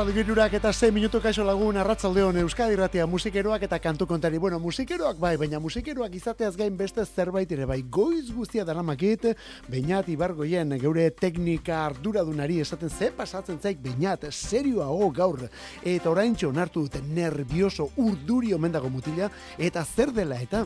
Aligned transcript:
Arratzalde 0.00 0.54
eta 0.56 0.72
6 0.72 0.92
minutu 0.96 1.18
kaixo 1.20 1.44
lagun 1.44 1.76
Arratzaldeon 1.76 2.38
Euskadi 2.40 2.76
Ratia 2.76 3.04
musikeroak 3.06 3.66
eta 3.66 3.78
kantu 3.78 4.06
kontari. 4.06 4.38
Bueno, 4.38 4.58
musikeroak 4.58 5.18
bai, 5.20 5.36
baina 5.36 5.58
musikeroak 5.60 6.14
izateaz 6.14 6.56
gain 6.56 6.76
beste 6.76 7.04
zerbait 7.04 7.50
ere 7.52 7.66
bai. 7.68 7.82
Goiz 7.82 8.32
guztia 8.32 8.64
daramakit, 8.64 9.26
bainat 9.68 10.08
ibargoien 10.08 10.72
geure 10.80 11.10
teknika 11.10 11.82
arduradunari 11.84 12.60
esaten 12.60 12.88
ze 12.88 13.10
pasatzen 13.10 13.60
zaik 13.60 13.82
bainat 13.84 14.24
serioago 14.32 15.10
gaur. 15.10 15.42
Eta 15.84 16.10
oraintxo 16.10 16.48
onartu 16.48 16.86
dute 16.86 17.02
nervioso 17.02 17.90
urduri 17.96 18.54
omendago 18.54 18.88
mutila 18.88 19.28
eta 19.58 19.84
zer 19.84 20.14
dela 20.16 20.40
eta 20.40 20.64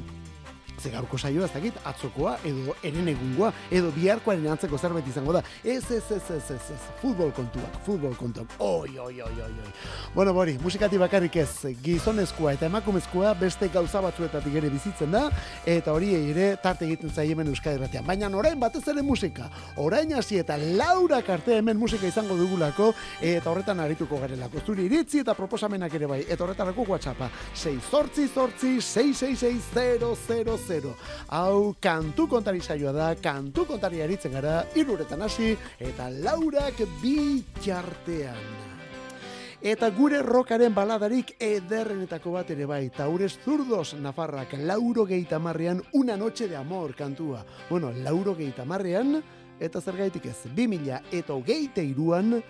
ze 0.80 0.90
gaurko 0.90 1.18
saioa 1.18 1.46
ez 1.46 1.52
dakit 1.52 1.76
atzokoa 1.84 2.36
edo 2.44 2.74
eren 2.82 3.08
egungoa 3.08 3.52
edo 3.70 3.90
biharkoaren 3.94 4.46
antzeko 4.52 4.78
zerbait 4.78 5.06
izango 5.08 5.32
da. 5.32 5.42
Ez 5.62 5.84
ez 5.90 6.02
ez 6.10 6.30
ez 6.30 6.50
ez 6.50 6.70
ez 6.74 6.80
futbol 7.00 7.32
kontuak, 7.32 7.78
futbol 7.86 8.14
kontuak. 8.16 8.56
Oi 8.58 8.98
oi 8.98 9.20
oi 9.22 9.40
oi 9.46 9.52
oi. 9.64 9.72
Bueno, 10.14 10.32
bori, 10.34 10.58
musikati 10.62 10.98
bakarrik 10.98 11.36
ez, 11.36 11.50
gizonezkoa 11.82 12.54
eta 12.58 12.66
emakumezkoa 12.66 13.34
beste 13.40 13.68
gauza 13.68 14.00
batzuetatik 14.04 14.54
ere 14.60 14.70
bizitzen 14.70 15.10
da 15.14 15.28
eta 15.66 15.92
hori 15.92 16.12
ere 16.30 16.56
tarte 16.62 16.86
egiten 16.88 17.10
zaie 17.10 17.32
hemen 17.32 17.48
Euskadi 17.52 17.78
Irratian. 17.78 18.06
Baina 18.06 18.28
orain 18.34 18.58
batez 18.60 18.86
ere 18.88 19.02
musika. 19.02 19.50
Orain 19.76 20.12
hasi 20.14 20.38
eta 20.42 20.56
Laura 20.58 21.22
karte 21.22 21.58
hemen 21.58 21.78
musika 21.78 22.06
izango 22.06 22.36
dugulako 22.36 22.92
eta 23.20 23.50
horretan 23.50 23.80
arituko 23.80 24.18
garelako. 24.20 24.62
Zuri 24.66 24.88
iritzi 24.88 25.22
eta 25.24 25.34
proposamenak 25.34 25.94
ere 25.94 26.06
bai. 26.10 26.22
Eta 26.28 26.44
horretarako 26.44 26.86
WhatsAppa 26.88 27.30
6 27.54 27.90
zortzi 27.90 28.28
zortzi 28.28 28.80
666 28.80 30.63
000. 30.66 30.94
Hau 31.28 31.74
kantu 31.80 32.28
kontari 32.28 32.60
saioa 32.60 32.92
da, 32.92 33.14
kantu 33.14 33.66
kontari 33.68 34.02
aritzen 34.02 34.32
gara, 34.32 34.62
iruretan 34.74 35.22
hasi 35.22 35.54
eta 35.78 36.10
laurak 36.10 36.80
bitxartean. 37.02 38.64
Eta 39.64 39.88
gure 39.96 40.18
rokaren 40.20 40.74
baladarik 40.76 41.30
ederrenetako 41.40 42.34
bat 42.34 42.50
ere 42.52 42.66
bai, 42.68 42.90
taures 42.92 43.38
zurdos 43.44 43.94
nafarrak 43.96 44.52
lauro 44.60 45.06
marrean 45.40 45.82
una 45.92 46.18
noche 46.18 46.48
de 46.48 46.56
amor 46.56 46.94
kantua. 46.94 47.46
Bueno, 47.70 47.90
lauro 47.92 48.36
marrean, 48.66 49.22
eta 49.58 49.80
zer 49.80 49.96
gaitik 49.96 50.26
ez, 50.26 50.36
bi 50.54 50.68
mila 50.68 51.00
eta 51.10 51.32
hogeite 51.32 51.82
iruan 51.82 52.42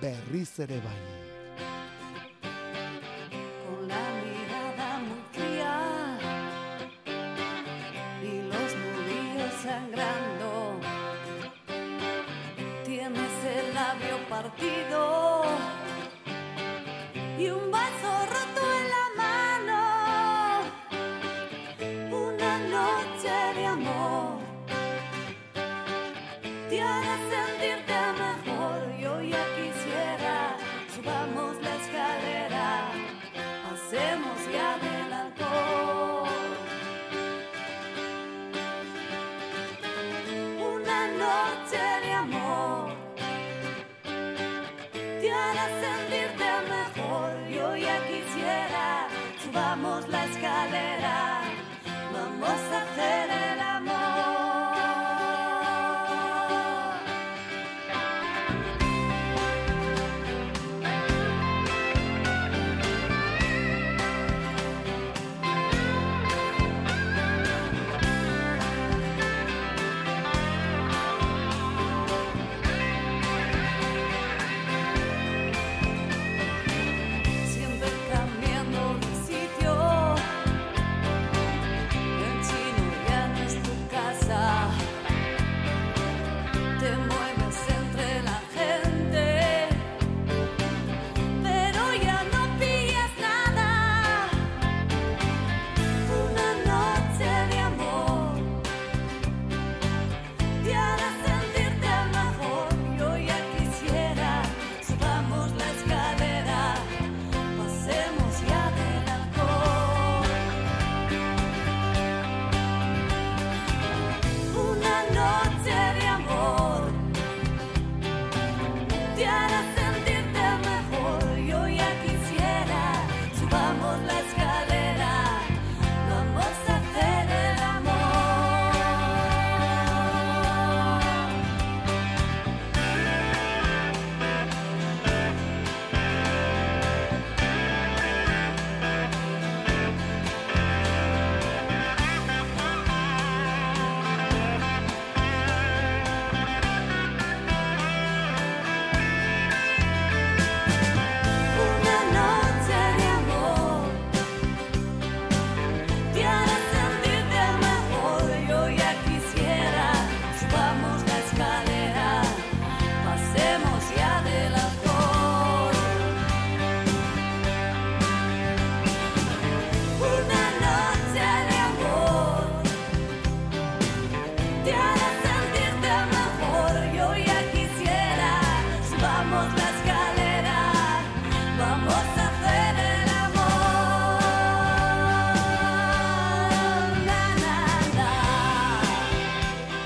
berriz 0.00 0.60
ere 0.60 0.80
bai. 0.80 1.21
Partido 14.56 15.31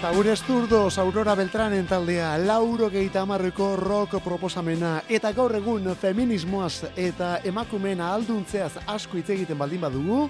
Taures 0.06 0.38
zurdos 0.46 0.98
Aurora 0.98 1.34
Beltranen 1.34 1.84
taldea 1.90 2.36
lauro 2.38 2.86
geita 2.88 3.24
amarreko 3.26 3.72
rock 3.76 4.20
proposamena 4.22 5.00
eta 5.10 5.32
gaur 5.34 5.56
egun 5.58 5.90
feminismoaz 5.98 6.92
eta 6.94 7.40
emakumeen 7.44 8.00
ahalduntzeaz 8.00 8.84
asko 8.86 9.18
hitz 9.18 9.32
egiten 9.34 9.58
baldin 9.58 9.82
badugu 9.82 10.28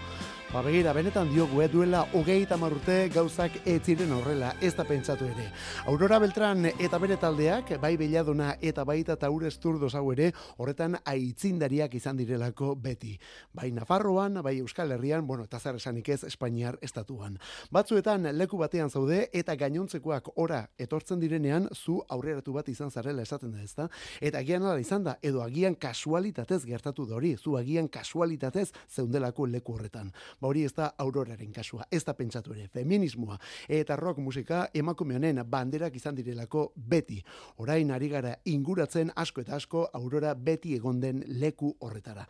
Ba 0.57 0.63
begira, 0.65 0.95
benetan 0.97 1.29
diogu, 1.29 1.61
eh, 1.61 1.69
duela 1.69 2.07
hogeita 2.17 2.57
marrute 2.57 3.11
gauzak 3.13 3.59
ez 3.69 3.83
ziren 3.85 4.13
horrela, 4.17 4.55
ez 4.65 4.71
da 4.73 4.87
pentsatu 4.89 5.27
ere. 5.29 5.51
Aurora 5.85 6.17
Beltran 6.19 6.65
eta 6.71 6.97
bere 6.97 7.19
taldeak, 7.21 7.75
bai 7.79 7.99
Beladona 8.01 8.55
eta 8.63 8.83
baita 8.89 9.19
Taures 9.21 9.59
Turdos 9.61 9.95
hau 9.95 10.07
ere, 10.15 10.31
horretan 10.57 10.97
aitzindariak 11.05 11.93
izan 11.99 12.17
direlako 12.17 12.71
beti. 12.75 13.19
Bai 13.53 13.69
Nafarroan, 13.71 14.41
bai 14.43 14.55
Euskal 14.63 14.93
Herrian, 14.93 15.27
bueno, 15.27 15.45
eta 15.45 15.61
zer 15.61 15.77
esanik 15.77 16.09
ez 16.09 16.25
Espainiar 16.25 16.79
estatuan. 16.81 17.37
Batzuetan 17.71 18.25
leku 18.33 18.57
batean 18.57 18.89
zaude 18.89 19.29
eta 19.35 19.59
gainontzekoak 19.61 20.33
ora 20.37 20.63
etortzen 20.79 21.21
direnean 21.21 21.69
zu 21.75 21.99
aurreratu 22.09 22.55
bat 22.57 22.73
izan 22.73 22.91
zarela 22.91 23.21
esaten 23.29 23.53
da, 23.53 23.61
ezta? 23.61 23.91
Eta 24.23 24.39
agian 24.39 24.65
ala 24.65 24.81
izan 24.81 25.05
da, 25.05 25.19
edo 25.21 25.45
agian 25.45 25.75
kasualitatez 25.75 26.65
gertatu 26.65 27.05
da 27.05 27.21
hori, 27.21 27.37
zu 27.37 27.59
agian 27.61 27.89
kasualitatez 27.93 28.71
zeundelako 28.89 29.45
leku 29.53 29.77
horretan. 29.77 30.15
Ba 30.41 30.46
hori 30.47 30.65
ez 30.65 30.73
da 30.75 30.93
auroraren 30.99 31.53
kasua, 31.53 31.87
ez 31.91 32.03
da 32.05 32.15
pentsatu 32.15 32.55
ere, 32.55 32.69
feminismoa 32.73 33.39
eta 33.69 33.97
rock 33.97 34.19
musika 34.23 34.67
emakume 34.75 35.17
honen 35.17 35.43
banderak 35.51 35.97
izan 35.97 36.15
direlako 36.15 36.73
beti. 36.77 37.23
Orain 37.63 37.91
ari 37.91 38.09
gara 38.09 38.35
inguratzen 38.45 39.11
asko 39.17 39.43
eta 39.43 39.57
asko 39.57 39.87
aurora 39.93 40.35
beti 40.35 40.75
egon 40.77 41.01
den 41.01 41.23
leku 41.41 41.75
horretara. 41.81 42.27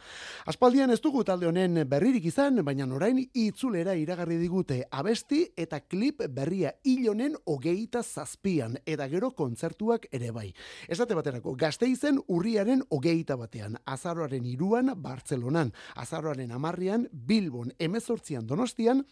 Aspaldian 0.47 0.91
ez 0.91 1.01
dugu 1.01 1.25
talde 1.25 1.47
honen 1.47 1.83
berririk 1.89 2.25
izan, 2.31 2.63
baina 2.65 2.87
orain 2.87 3.19
itzulera 3.35 3.95
iragarri 3.99 4.39
digute 4.41 4.83
abesti 4.91 5.43
eta 5.57 5.81
klip 5.81 6.23
berria 6.31 6.73
hilonen 6.85 7.37
hogeita 7.47 8.03
zazpian, 8.03 8.77
eta 8.87 9.09
gero 9.09 9.33
kontzertuak 9.37 10.07
ere 10.13 10.31
bai. 10.31 10.53
Esate 10.89 11.17
baterako, 11.19 11.55
gazteizen 11.59 12.21
urriaren 12.29 12.83
hogeita 12.91 13.37
batean, 13.37 13.77
azaroaren 13.87 14.47
iruan 14.47 14.93
Bartzelonan, 15.03 15.73
azaroaren 15.97 16.53
amarrian 16.53 17.09
Bilbon, 17.13 17.73
emezortzian 17.97 18.47
Donostian, 18.47 19.05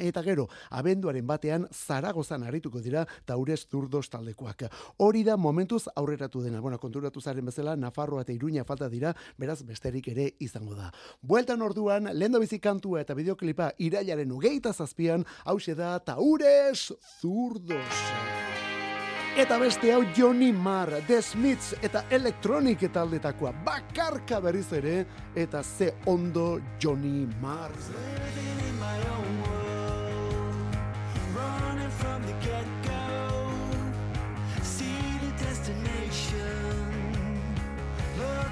Eta 0.00 0.22
gero, 0.24 0.46
abenduaren 0.72 1.26
batean 1.28 1.66
Zaragozan 1.76 2.46
arituko 2.48 2.80
dira 2.80 3.02
Taurez 3.28 3.66
Zurdos 3.68 4.06
taldekoak. 4.08 4.62
Hori 5.04 5.20
da 5.26 5.36
momentuz 5.36 5.82
aurreratu 5.94 6.40
dena. 6.40 6.62
Bueno, 6.64 6.78
konturatu 6.80 7.20
zaren 7.20 7.44
bezala, 7.44 7.76
Nafarroa 7.76 8.24
eta 8.24 8.32
Iruña 8.32 8.64
falta 8.64 8.88
dira, 8.88 9.12
beraz 9.36 9.60
besterik 9.62 10.08
ere 10.08 10.30
izango 10.40 10.72
da. 10.74 10.88
Bueltan 11.20 11.60
orduan, 11.60 12.08
lehen 12.14 12.60
kantua 12.62 13.02
eta 13.02 13.12
bideoklipa 13.14 13.74
irailaren 13.76 14.32
ugeita 14.32 14.72
zazpian, 14.72 15.26
hause 15.44 15.74
da 15.74 15.98
Taurez 15.98 16.94
Zurdos. 17.20 18.49
Eta 19.38 19.58
beste 19.58 19.92
hau 19.94 20.02
Johnny 20.16 20.52
Marr, 20.52 21.00
The 21.06 21.20
Smiths 21.22 21.74
eta 21.82 22.04
Electronic 22.10 22.88
taldetakoa 22.92 23.52
bakarka 23.64 24.40
berriz 24.40 24.72
ere, 24.72 25.04
eta 25.34 25.62
ze 25.62 25.94
ondo 26.06 26.60
Johnny 26.78 27.28
Marr. 27.40 27.70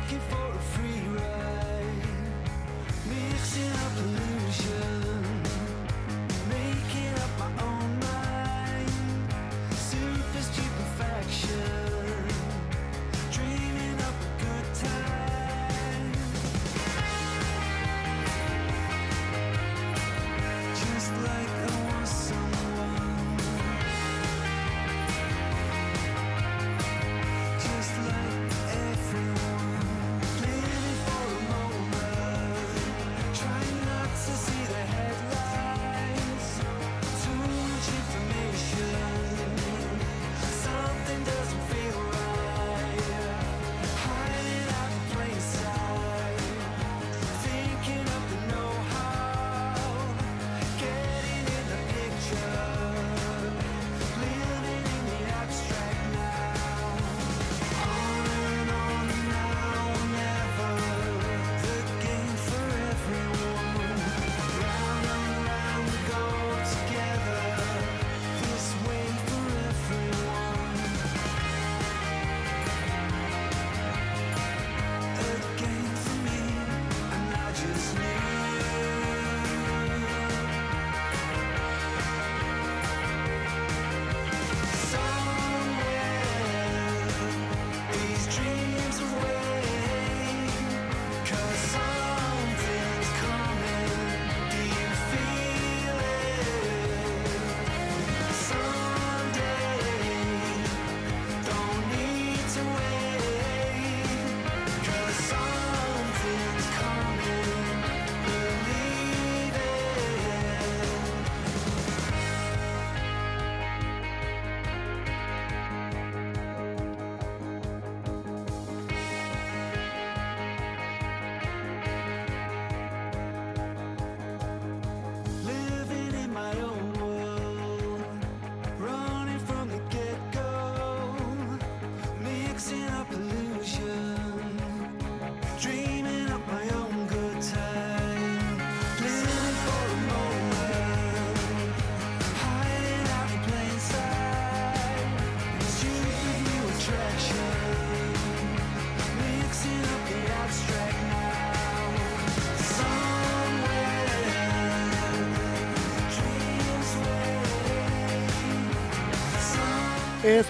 looking 0.08 0.20
for 0.30 0.48
a 0.52 0.62
free 0.72 1.00
ride. 1.16 2.06
Mixing 3.08 3.72
up 3.84 3.94
illusion, 4.04 5.17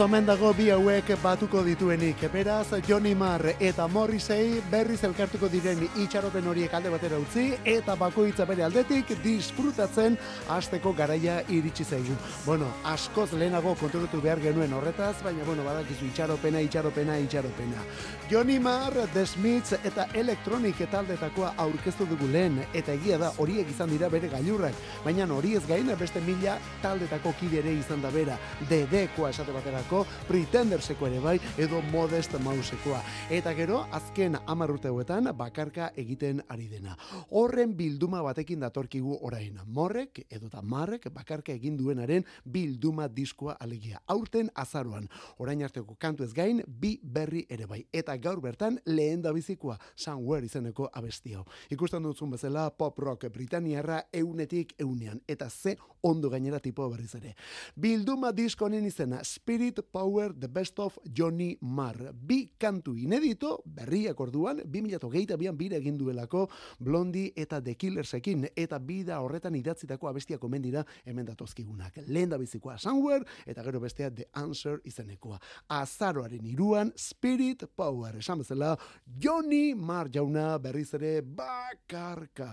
omen 0.05 0.27
dago 0.27 0.53
bi 0.55 0.69
hauek 0.71 1.09
batuko 1.23 1.63
dituenik. 1.65 2.21
Beraz, 2.31 2.69
Johnny 2.87 3.15
Marr 3.15 3.55
eta 3.59 3.89
Morrissey 3.89 4.61
berriz 4.71 5.01
elkartuko 5.05 5.49
diren 5.51 5.81
itxaropen 5.99 6.47
horiek 6.47 6.75
alde 6.75 6.93
batera 6.93 7.19
utzi 7.19 7.47
eta 7.67 7.97
bakoitza 7.99 8.45
bere 8.47 8.63
aldetik 8.63 9.11
disfrutatzen 9.25 10.19
hasteko 10.55 10.93
garaia 10.93 11.41
iritsi 11.49 11.85
zaigu. 11.85 12.15
Bueno, 12.45 12.69
askoz 12.85 13.33
lehenago 13.33 13.75
kontrolatu 13.81 14.21
behar 14.23 14.43
genuen 14.45 14.73
horretaz, 14.77 15.17
baina 15.25 15.43
bueno, 15.47 15.65
badakizu 15.67 16.07
itxaropena, 16.13 16.61
itxaropena, 16.61 17.19
itxaropena. 17.25 17.83
Johnny 18.31 18.61
Marr, 18.61 19.09
The 19.15 19.27
Smiths 19.27 19.81
eta 19.83 20.07
Electronic 20.15 20.85
taldetakoa 20.93 21.55
aurkeztu 21.57 22.07
dugu 22.07 22.31
lehen 22.31 22.61
eta 22.73 22.93
egia 22.93 23.19
da 23.19 23.33
horiek 23.39 23.75
izan 23.75 23.91
dira 23.91 24.13
bere 24.13 24.31
gailurrak, 24.31 24.79
baina 25.05 25.27
hori 25.27 25.57
ez 25.57 25.67
gain 25.67 25.91
beste 25.99 26.21
mila 26.21 26.59
taldetako 26.83 27.35
kide 27.41 27.65
ere 27.65 27.75
izan 27.81 28.03
da 28.03 28.15
bera. 28.15 28.39
Dedekoa 28.69 29.31
esate 29.35 29.53
baterako 29.53 29.88
baterako 29.89 30.07
Pretenderseko 30.29 31.07
ere 31.07 31.21
bai 31.21 31.39
edo 31.57 31.81
Modest 31.93 32.35
Mousekoa. 32.45 33.01
Eta 33.31 33.55
gero, 33.55 33.87
azken 33.93 34.37
hamar 34.47 34.71
urte 34.71 34.89
hauetan 34.89 35.31
bakarka 35.37 35.91
egiten 35.97 36.43
ari 36.49 36.69
dena. 36.69 36.97
Horren 37.31 37.75
bilduma 37.77 38.21
batekin 38.23 38.61
datorkigu 38.61 39.19
orain. 39.23 39.59
Morrek 39.67 40.27
edo 40.29 40.49
da 40.49 40.61
Marrek 40.63 41.09
bakarka 41.13 41.53
egin 41.53 41.77
duenaren 41.77 42.25
bilduma 42.45 43.09
diskoa 43.09 43.57
alegia. 43.61 44.01
Aurten 44.07 44.51
azaroan, 44.55 45.09
orain 45.39 45.63
arteko 45.63 45.97
kantu 45.99 46.25
ez 46.25 46.35
gain, 46.35 46.63
bi 46.67 46.99
berri 47.03 47.47
ere 47.49 47.67
bai. 47.67 47.87
Eta 47.93 48.17
gaur 48.17 48.41
bertan 48.41 48.79
lehen 48.87 49.23
da 49.23 49.33
bizikoa, 49.33 49.79
Somewhere 49.97 50.45
izeneko 50.47 50.91
abesti 50.93 51.35
hau. 51.35 51.47
Ikusten 51.71 52.03
duzun 52.03 52.31
bezala 52.31 52.69
pop 52.71 52.99
rock 52.99 53.31
Britaniarra 53.33 54.03
eunetik 54.13 54.75
eunean. 54.79 55.23
Eta 55.27 55.49
ze 55.49 55.79
ondo 56.03 56.31
gainera 56.31 56.61
tipo 56.61 56.89
berriz 56.91 57.15
ere. 57.15 57.35
Bilduma 57.75 58.33
disko 58.33 58.67
honen 58.67 58.85
izena 58.87 59.23
Spirit 59.25 59.78
Power 59.83 60.33
The 60.33 60.49
Best 60.49 60.79
of 60.79 60.99
Johnny 61.05 61.57
Marr. 61.61 62.13
Bi 62.13 62.51
kantu 62.59 62.95
inedito, 62.97 63.63
berriak 63.65 64.21
orduan, 64.21 64.63
2008an 64.65 65.57
bire 65.57 65.77
egin 65.79 65.99
duelako 65.99 66.49
Blondie 66.79 67.33
eta 67.37 67.61
The 67.63 67.75
Killersekin, 67.75 68.49
eta 68.57 68.79
bida 68.79 69.21
horretan 69.21 69.55
idatzitako 69.55 70.09
abestiak 70.09 70.45
omen 70.45 70.63
dira 70.63 70.85
hemen 71.05 71.27
datozkigunak. 71.27 72.01
Lehen 72.07 72.31
da 72.31 72.39
bizikoa 72.39 72.79
Somewhere, 72.79 73.25
eta 73.47 73.63
gero 73.63 73.81
bestea 73.81 74.11
The 74.11 74.29
Answer 74.33 74.81
izenekoa. 74.85 75.39
Azaroaren 75.69 76.47
iruan 76.47 76.93
Spirit 76.97 77.65
Power, 77.77 78.17
esan 78.19 78.39
bezala 78.45 78.77
Johnny 79.05 79.75
Marr 79.75 80.11
jauna 80.11 80.59
berriz 80.59 80.93
ere 80.95 81.21
bakarka. 81.23 82.53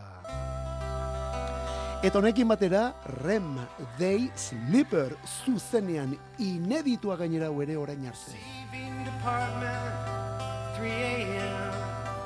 Eta 2.04 2.20
honekin 2.20 2.48
batera, 2.48 2.94
Rem, 3.24 3.58
They 3.98 4.30
Sleeper, 4.36 5.16
zuzenean 5.26 6.18
ineditua 6.38 7.16
gainera 7.18 7.48
ere 7.64 7.78
orain 7.78 8.06
arte. 8.08 8.36
Receiving 8.36 9.06
department, 9.06 9.96
3 10.78 10.90
a.m. 10.92 11.74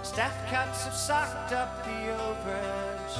Staff 0.03 0.33
cuts 0.49 0.85
have 0.85 0.93
socked 0.93 1.53
up 1.53 1.83
the 1.85 1.99
overage. 2.27 3.15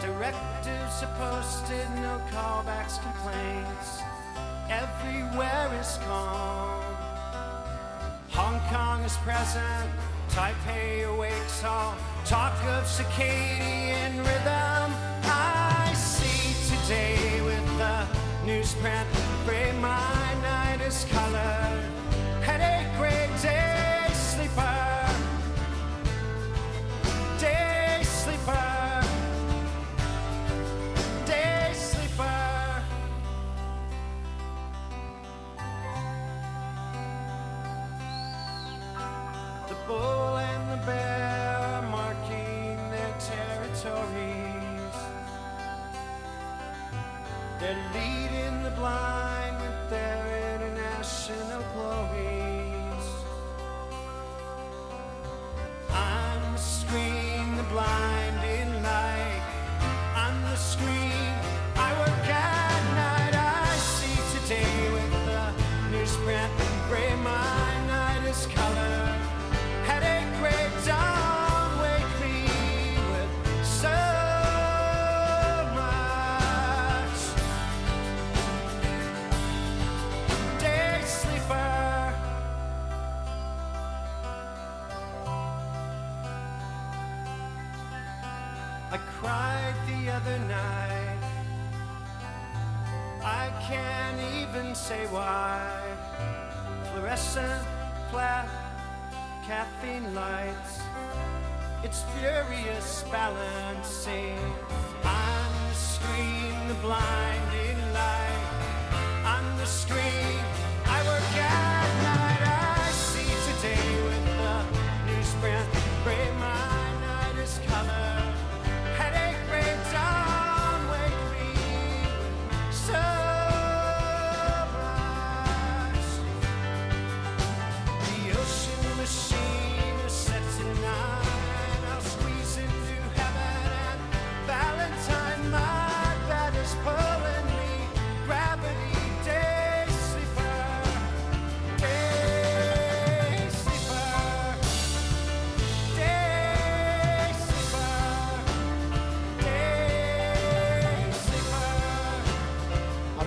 Directives 0.00 1.02
are 1.02 1.14
posted, 1.18 1.88
no 2.00 2.18
callbacks, 2.32 2.98
complaints. 3.02 4.00
Everywhere 4.68 5.70
is 5.80 5.98
calm. 6.08 6.82
Hong 8.30 8.58
Kong 8.72 9.04
is 9.04 9.16
present, 9.18 9.90
Taipei 10.30 11.06
awakes 11.06 11.62
all. 11.62 11.94
Talk 12.24 12.56
of 12.64 12.84
circadian 12.84 14.18
rhythm. 14.18 15.13
Today 16.84 17.40
with 17.40 17.78
the 17.78 18.06
newsprint. 18.44 19.06
My 19.80 20.34
night 20.42 20.82
is 20.86 21.06
colored. 21.10 21.64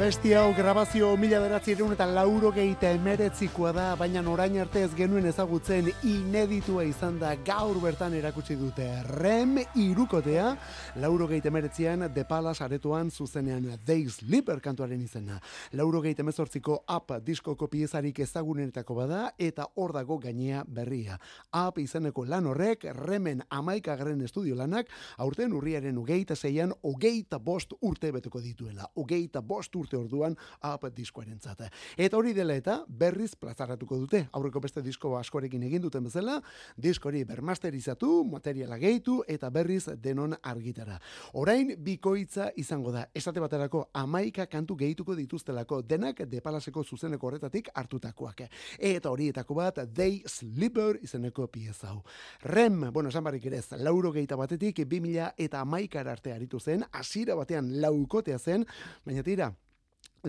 Abesti 0.08 0.32
hau 0.40 0.54
grabazio 0.56 1.10
mila 1.20 1.42
beratzireun 1.44 1.92
eta 1.92 2.06
lauro 2.08 2.48
geita 2.56 2.94
emeretzikoa 2.96 3.74
da, 3.76 3.88
baina 4.00 4.22
orain 4.32 4.54
arte 4.62 4.86
ez 4.86 4.94
genuen 4.96 5.26
ezagutzen 5.28 5.90
ineditua 6.08 6.86
izan 6.88 7.18
da 7.20 7.34
gaur 7.44 7.76
bertan 7.84 8.14
erakutsi 8.16 8.56
dute. 8.56 8.86
Rem 9.20 9.58
irukotea, 9.76 10.54
lauro 11.04 11.28
geita 11.28 11.50
emeretzian 11.52 12.06
The 12.14 12.24
Palace 12.24 12.64
aretoan 12.64 13.12
zuzenean 13.12 13.68
They 13.84 14.08
Sleeper 14.08 14.62
kantuaren 14.64 15.02
izena. 15.04 15.42
Lauro 15.74 16.00
geita 16.06 16.24
emezortziko 16.24 16.86
Up 16.88 17.12
diskoko 17.26 17.68
piezarik 17.68 18.24
ezagunenetako 18.24 18.96
bada 19.02 19.34
eta 19.38 19.68
hor 19.76 19.92
dago 19.92 20.20
gainea 20.24 20.64
berria. 20.64 21.20
Up 21.52 21.84
izeneko 21.84 22.24
lan 22.24 22.48
horrek 22.48 22.88
Remen 22.96 23.44
amaikagarren 23.50 24.24
estudio 24.24 24.56
lanak 24.56 24.88
aurten 25.18 25.52
urriaren 25.52 26.00
ugeita 26.00 26.40
zeian 26.40 26.72
ugeita 26.82 27.44
bost 27.44 27.76
urte 27.82 28.16
beteko 28.16 28.40
dituela. 28.40 28.88
Ugeita 28.96 29.44
bost 29.44 29.76
urte 29.76 29.97
orduan 29.98 30.38
Up 30.64 30.88
diskoaren 30.96 31.40
zata. 31.40 31.70
Eta 31.98 32.18
hori 32.18 32.34
dela 32.34 32.56
eta 32.56 32.80
berriz 32.88 33.36
plazaratuko 33.36 33.98
dute. 33.98 34.24
Aurreko 34.38 34.62
beste 34.64 34.82
disko 34.82 35.16
askorekin 35.18 35.64
egin 35.64 35.82
duten 35.82 36.04
bezala, 36.08 36.40
diskori 36.78 37.24
bermasterizatu, 37.28 38.24
materiala 38.32 38.78
gehitu 38.82 39.22
eta 39.28 39.50
berriz 39.50 39.86
denon 40.02 40.36
argitara. 40.42 41.00
Orain 41.34 41.74
bikoitza 41.84 42.50
izango 42.56 42.92
da. 42.92 43.08
Esate 43.14 43.42
baterako 43.44 43.88
amaika 43.94 44.48
kantu 44.48 44.78
gehituko 44.78 45.16
dituztelako 45.16 45.82
denak 45.82 46.24
depalaseko 46.30 46.84
zuzeneko 46.84 47.28
horretatik 47.28 47.70
hartutakoak. 47.74 48.48
Eta 48.80 49.12
horietako 49.12 49.58
bat 49.58 49.84
They 49.94 50.24
Sleeper 50.26 51.00
izeneko 51.04 51.48
pieza 51.48 51.92
hau. 51.92 52.02
Rem, 52.42 52.92
bueno, 52.94 53.10
esan 53.10 53.24
barrik 53.24 53.46
ere 53.46 53.62
lauro 53.78 54.12
gehieta 54.12 54.36
batetik 54.36 54.80
2000 54.86 55.34
eta 55.38 55.62
amaikara 55.62 56.12
arte 56.12 56.34
aritu 56.34 56.60
zen, 56.60 56.86
hasiera 56.92 57.36
batean 57.36 57.72
laukotea 57.82 58.40
zen, 58.40 58.66
baina 59.06 59.24
tira, 59.24 59.52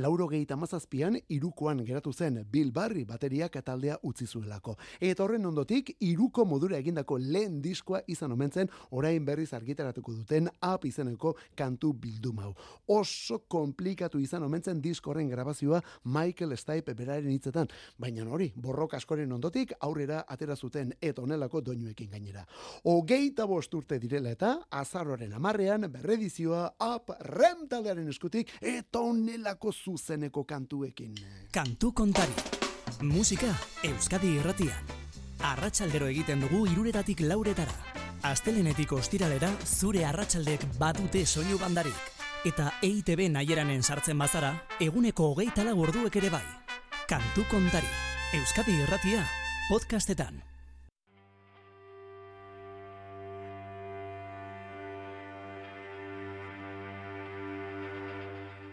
lauro 0.03 0.29
gehieta 0.29 0.57
mazazpian, 0.57 1.19
irukoan 1.29 1.85
geratu 1.85 2.13
zen 2.13 2.45
Bill 2.51 2.71
Barry 2.73 3.05
bateriak 3.05 3.59
taldea 3.65 3.99
utzi 4.03 4.27
zuelako. 4.27 4.77
Eta 5.01 5.25
horren 5.25 5.47
ondotik, 5.47 5.97
iruko 6.01 6.45
modura 6.45 6.79
egindako 6.79 7.19
lehen 7.19 7.61
diskoa 7.63 8.01
izan 8.07 8.33
omen 8.33 8.53
zen, 8.53 8.71
orain 8.91 9.25
berriz 9.25 9.53
argitaratuko 9.55 10.13
duten 10.13 10.49
ap 10.61 10.85
izeneko 10.85 11.35
kantu 11.57 11.93
bildumau. 11.93 12.55
Oso 12.87 13.41
komplikatu 13.49 14.21
izan 14.21 14.43
omen 14.43 14.63
zen 14.63 14.81
diskoren 14.83 15.29
grabazioa 15.29 15.83
Michael 16.05 16.57
Stipe 16.57 16.95
beraren 16.95 17.31
hitzetan, 17.33 17.69
baina 17.99 18.27
hori, 18.29 18.53
borroka 18.57 18.97
askoren 18.97 19.33
ondotik 19.33 19.73
aurrera 19.81 20.25
atera 20.29 20.57
zuten 20.57 20.93
eta 21.01 21.23
onelako 21.23 21.61
doinuekin 21.61 22.11
gainera. 22.11 22.45
Hogeita 22.85 23.47
bost 23.47 23.75
urte 23.75 23.99
direla 23.99 24.31
eta 24.35 24.55
azaroren 24.71 25.33
amarrean 25.35 25.87
berredizioa 25.93 26.65
ap 26.79 27.11
rem 27.21 27.67
taldearen 27.69 28.09
eskutik 28.09 28.53
eta 28.61 29.01
onelako 29.01 29.73
zuzeneko 29.89 30.45
kantuekin. 30.45 31.15
Kantu 31.53 31.93
kontari. 31.93 32.33
Musika 33.03 33.49
Euskadi 33.85 34.35
irratian. 34.37 34.91
Arratsaldero 35.49 36.09
egiten 36.13 36.43
dugu 36.45 36.67
iruretatik 36.69 37.23
lauretara. 37.25 37.73
Astelenetik 38.29 38.93
ostiralera 38.93 39.51
zure 39.65 40.05
arratsaldek 40.05 40.67
badute 40.79 41.25
soinu 41.27 41.59
bandarik. 41.63 41.97
Eta 42.45 42.73
EITB 42.83 43.29
naieranen 43.33 43.83
sartzen 43.83 44.19
bazara, 44.19 44.53
eguneko 44.81 45.31
hogeita 45.33 45.65
lau 45.65 45.79
orduek 45.87 46.21
ere 46.21 46.35
bai. 46.37 46.45
Kantu 47.09 47.47
kontari. 47.51 47.89
Euskadi 48.37 48.77
irratia. 48.83 49.25
Podcastetan. 49.71 50.48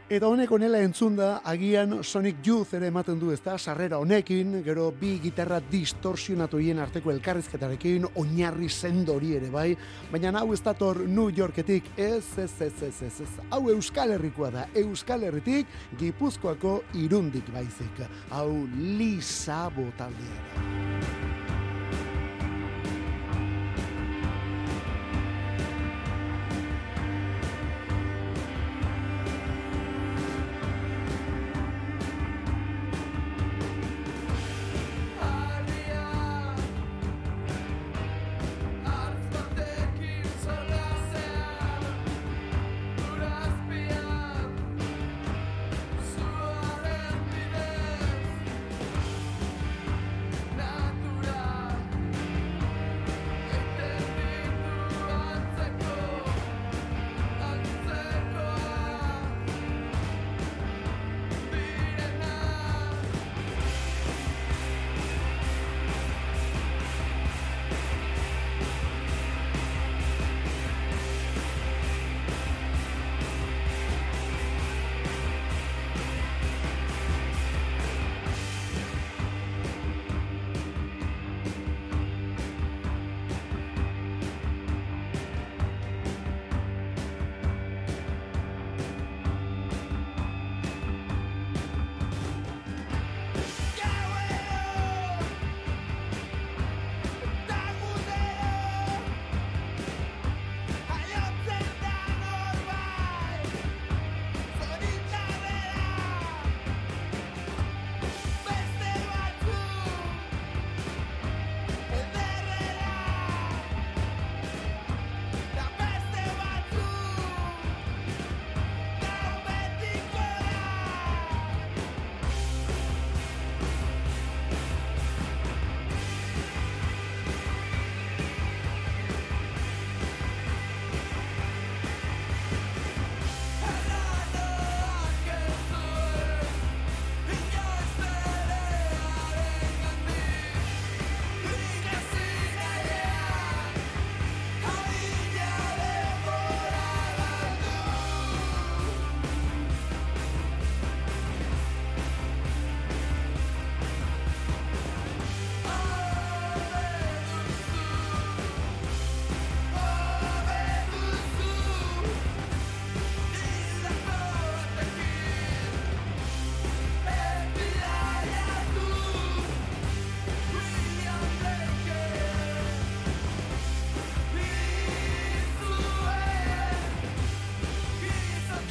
Eta 0.05 0.27
honek 0.29 0.51
onela 0.53 0.77
entzunda, 0.85 1.39
agian 1.49 1.95
Sonic 2.05 2.43
Youth 2.45 2.75
ere 2.77 2.91
ematen 2.91 3.17
du 3.17 3.31
ezta, 3.33 3.55
sarrera 3.57 3.97
honekin, 3.97 4.59
gero 4.61 4.91
bi 4.99 5.15
gitarra 5.23 5.57
distorsionatu 5.71 6.61
hien 6.61 6.77
arteko 6.77 7.09
elkarrizketarekin, 7.09 8.05
oinarri 8.21 8.69
sendo 8.69 9.17
hori 9.17 9.33
ere 9.39 9.49
bai, 9.49 9.71
baina 10.11 10.35
hau 10.37 10.53
ez 10.53 10.61
dator 10.61 11.01
New 11.09 11.33
Yorketik, 11.33 11.89
ez, 11.97 12.21
ez, 12.37 12.53
ez, 12.61 12.73
ez, 12.85 13.01
ez, 13.01 13.13
ez, 13.25 13.33
hau 13.49 13.63
Euskal 13.73 14.13
Herrikoa 14.13 14.53
da, 14.53 14.69
Euskal 14.77 15.25
Herritik, 15.25 15.73
Gipuzkoako 15.97 16.83
irundik 17.01 17.49
baizik, 17.49 18.05
hau 18.29 18.51
Lisa 18.77 19.63
Botaldea 19.73 20.43
da. 20.53 21.24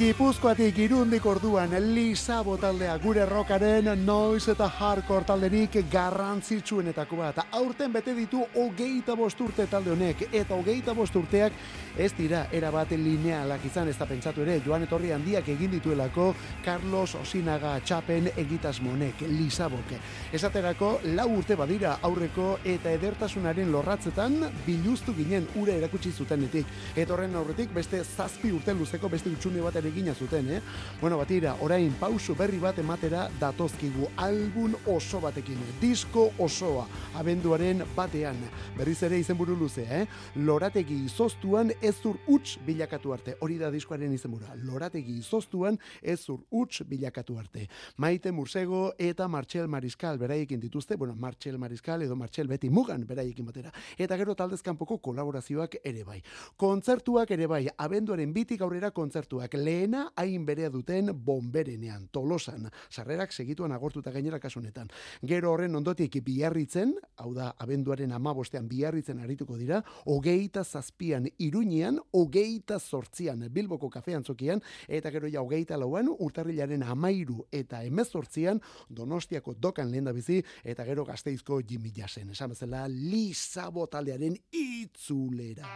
Gipuzkoatik 0.04 0.76
irundik 0.84 1.24
orduan 1.24 1.72
Lisa 1.94 2.42
botaldea 2.44 2.92
gure 3.00 3.22
rokaren 3.24 3.86
noiz 4.04 4.42
eta 4.52 4.66
hardcore 4.68 5.24
talderik 5.24 5.78
garrantzitsuenetako 5.88 7.16
bat. 7.22 7.38
Aurten 7.56 7.92
bete 7.94 8.12
ditu 8.12 8.42
hogeita 8.60 9.16
bost 9.16 9.40
urte 9.40 9.64
talde 9.64 9.94
honek 9.94 10.26
eta 10.26 10.58
hogeita 10.58 10.92
bost 10.92 11.16
urteak 11.16 11.56
ez 11.96 12.10
dira 12.18 12.42
erabat 12.52 12.90
linealak 12.90 13.64
izan 13.64 13.88
ez 13.88 13.94
da 13.96 14.04
pentsatu 14.10 14.42
ere 14.44 14.58
joan 14.66 14.84
etorri 14.84 15.14
handiak 15.14 15.48
egin 15.54 15.72
dituelako 15.72 16.34
Carlos 16.66 17.14
Osinaga 17.22 17.72
txapen 17.80 18.28
egitasmonek 18.36 19.24
Lisabok. 19.30 19.96
Esaterako 20.36 20.98
lau 21.16 21.30
urte 21.38 21.56
badira 21.56 21.96
aurreko 22.02 22.58
eta 22.76 22.92
edertasunaren 22.92 23.72
lorratzetan 23.72 24.36
biluztu 24.66 25.16
ginen 25.16 25.48
ura 25.56 25.80
erakutsi 25.80 26.12
zutenetik. 26.12 26.68
Eta 26.94 27.16
horren 27.16 27.40
aurretik 27.40 27.72
beste 27.72 28.04
zazpi 28.04 28.52
urte 28.52 28.76
luzeko 28.76 29.08
beste 29.08 29.32
utxune 29.32 29.64
bat 29.64 29.80
ere 29.80 29.93
egina 29.94 30.14
zuten, 30.14 30.50
eh? 30.50 30.60
Bueno, 31.00 31.18
batira, 31.20 31.54
orain 31.62 31.92
pausu 32.00 32.34
berri 32.34 32.58
bat 32.58 32.78
ematera 32.82 33.28
datozkigu 33.38 34.08
album 34.18 34.74
oso 34.90 35.20
batekin, 35.22 35.60
disko 35.80 36.32
osoa, 36.42 36.86
abenduaren 37.14 37.84
batean. 37.94 38.40
Berriz 38.74 38.98
ere 39.06 39.20
izenburu 39.22 39.54
luze, 39.56 39.84
eh? 39.86 40.06
Lorategi 40.34 41.04
izoztuan 41.06 41.70
ez 41.80 41.94
zur 42.00 42.18
huts 42.26 42.58
bilakatu 42.66 43.12
arte. 43.14 43.36
Hori 43.40 43.58
da 43.60 43.70
diskoaren 43.70 44.12
izenburua. 44.12 44.56
Lorategi 44.66 45.18
izoztuan 45.20 45.78
ez 46.02 46.18
zur 46.24 46.42
huts 46.50 46.82
bilakatu 46.88 47.38
arte. 47.38 47.68
Maite 48.02 48.32
Mursego 48.32 48.88
eta 48.98 49.28
Martxel 49.28 49.68
Mariscal 49.68 50.18
beraiekin 50.18 50.60
dituzte, 50.60 50.96
bueno, 50.96 51.14
Martxel 51.14 51.58
Mariscal 51.58 52.02
edo 52.02 52.16
Martxel 52.16 52.48
Beti 52.48 52.70
Mugan 52.70 53.06
beraiekin 53.06 53.46
batera. 53.46 53.70
Eta 53.98 54.18
gero 54.18 54.34
taldezkanpoko 54.34 54.98
kolaborazioak 54.98 55.78
ere 55.84 56.02
bai. 56.04 56.20
Kontzertuak 56.56 57.30
ere 57.30 57.46
bai, 57.46 57.68
abenduaren 57.78 58.32
bitik 58.34 58.64
aurrera 58.64 58.90
kontzertuak. 58.90 59.54
Lehen 59.54 59.83
lehena 59.84 60.12
hain 60.16 60.44
berea 60.46 60.70
duten 60.70 61.10
bomberenean, 61.12 62.08
tolosan, 62.12 62.70
sarrerak 62.90 63.32
segituan 63.32 63.72
agortuta 63.72 64.10
gainera 64.10 64.38
kasunetan. 64.40 64.88
Gero 65.22 65.52
horren 65.52 65.74
ondotik 65.76 66.22
biarritzen, 66.24 66.94
hau 67.16 67.32
da, 67.34 67.54
abenduaren 67.58 68.12
amabostean 68.12 68.68
biarritzen 68.68 69.20
arituko 69.20 69.56
dira, 69.58 69.82
hogeita 70.06 70.64
zazpian 70.64 71.28
iruñean, 71.38 71.98
hogeita 72.12 72.78
zortzian 72.78 73.44
Bilboko 73.50 73.90
kafean 73.90 74.24
zokian, 74.24 74.62
eta 74.88 75.10
gero 75.10 75.28
ja 75.28 75.42
hogeita 75.42 75.76
lauan, 75.76 76.08
urtarrilaren 76.08 76.82
amairu 76.82 77.46
eta 77.52 77.82
emezortzian, 77.84 78.60
Donostiako 78.88 79.54
dokan 79.60 79.90
lehen 79.90 80.08
bizi, 80.14 80.42
eta 80.64 80.84
gero 80.84 81.04
gazteizko 81.04 81.60
Jimmy 81.68 81.92
Jassen. 81.94 82.30
Esan 82.30 82.54
bezala, 82.54 82.86
Lizabo 82.88 83.86
taldearen 83.86 84.36
itzulera. 84.52 85.68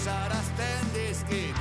Ikusarazten 0.00 0.84
dizkit 0.94 1.56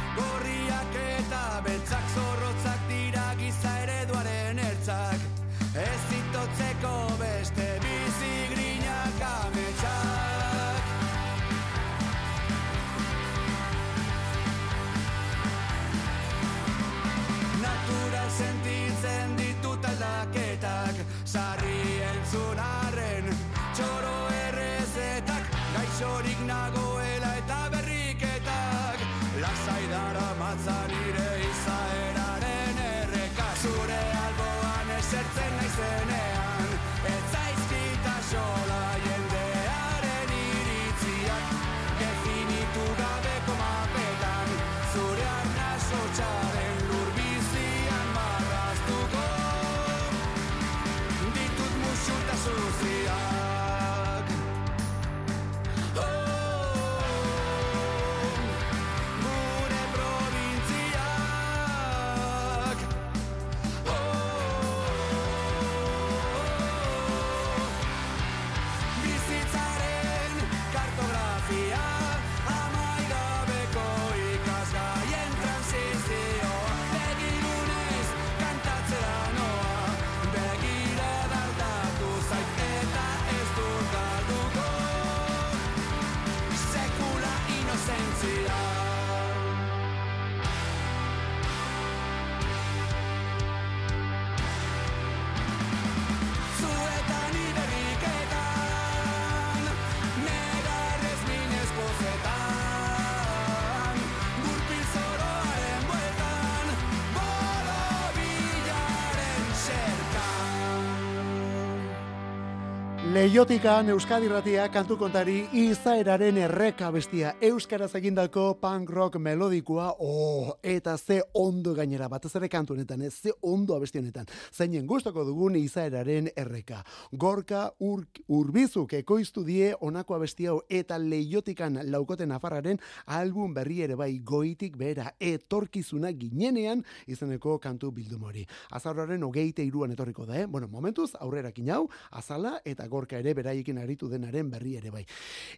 Leiotikan 113.19 113.89
Euskadi 113.89 114.29
Ratia 114.31 114.69
kantu 114.71 114.95
kontari 114.95 115.41
izaeraren 115.59 116.37
erreka 116.39 116.87
bestia 116.95 117.33
Euskaraz 117.43 117.89
egindako 117.99 118.53
punk 118.61 118.93
rock 118.95 119.17
melodikoa 119.19 119.89
oh, 119.99 120.53
eta 120.63 120.93
ze 120.97 121.17
ondo 121.35 121.73
gainera 121.75 122.07
batez 122.07 122.31
ere 122.39 122.47
kantu 122.47 122.77
honetan 122.77 123.01
ez 123.01 123.11
ze 123.13 123.33
ondo 123.41 123.75
abesti 123.75 123.99
honetan 123.99 124.29
zeinen 124.53 124.87
gustoko 124.87 125.25
dugun 125.27 125.57
izaeraren 125.59 126.29
erreka 126.33 126.79
Gorka 127.11 127.65
ur, 127.79 128.05
urbizuk 128.27 128.93
ekoiztu 128.93 129.43
die 129.43 129.73
honako 129.81 130.15
abesti 130.15 130.47
hau 130.47 130.61
eta 130.69 130.97
leiotikan 130.97 131.81
laukoten 131.91 132.31
afarraren 132.31 132.79
album 133.05 133.53
berri 133.53 133.81
ere 133.81 133.99
bai 133.99 134.21
goitik 134.23 134.77
behera 134.77 135.11
etorkizuna 135.19 136.13
ginenean 136.13 136.85
izeneko 137.07 137.59
kantu 137.59 137.91
bildumori. 137.91 138.45
Azarroaren 138.71 139.23
hogeite 139.23 139.63
iruan 139.65 139.91
etorriko 139.91 140.25
da, 140.25 140.39
eh? 140.39 140.45
Bueno, 140.45 140.67
momentuz 140.71 141.11
aurrerakin 141.19 141.69
hau, 141.75 141.89
azala 142.11 142.61
eta 142.63 142.87
gorka 142.87 143.08
ere 143.17 143.33
beraiekin 143.33 143.77
aritu 143.81 144.09
denaren 144.09 144.49
berri 144.51 144.75
ere 144.77 144.91
bai. 144.91 145.05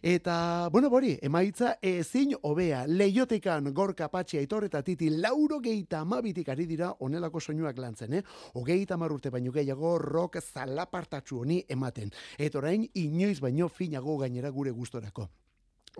Eta, 0.00 0.68
bueno, 0.72 0.88
bori, 0.90 1.18
emaitza 1.22 1.76
ezin 1.82 2.34
hobea, 2.42 2.86
leiotikan 2.86 3.72
gorka 3.74 4.08
patxi 4.08 4.38
aitor 4.38 4.64
eta 4.64 4.82
titi 4.82 5.10
lauro 5.10 5.60
geita 5.60 6.00
amabitik 6.00 6.48
ari 6.48 6.66
dira 6.66 6.94
onelako 7.00 7.40
soinuak 7.40 7.78
lantzen, 7.78 8.14
eh? 8.14 8.22
Hogeita 8.54 8.96
marrurte 8.96 9.30
baino 9.30 9.52
gehiago 9.52 9.98
rock 9.98 10.40
zalapartatxu 10.40 11.40
honi 11.40 11.62
ematen. 11.68 12.10
Eta 12.38 12.58
orain, 12.58 12.88
inoiz 12.94 13.40
baino 13.40 13.68
finago 13.68 14.18
gainera 14.18 14.50
gure 14.50 14.70
gustorako. 14.70 15.28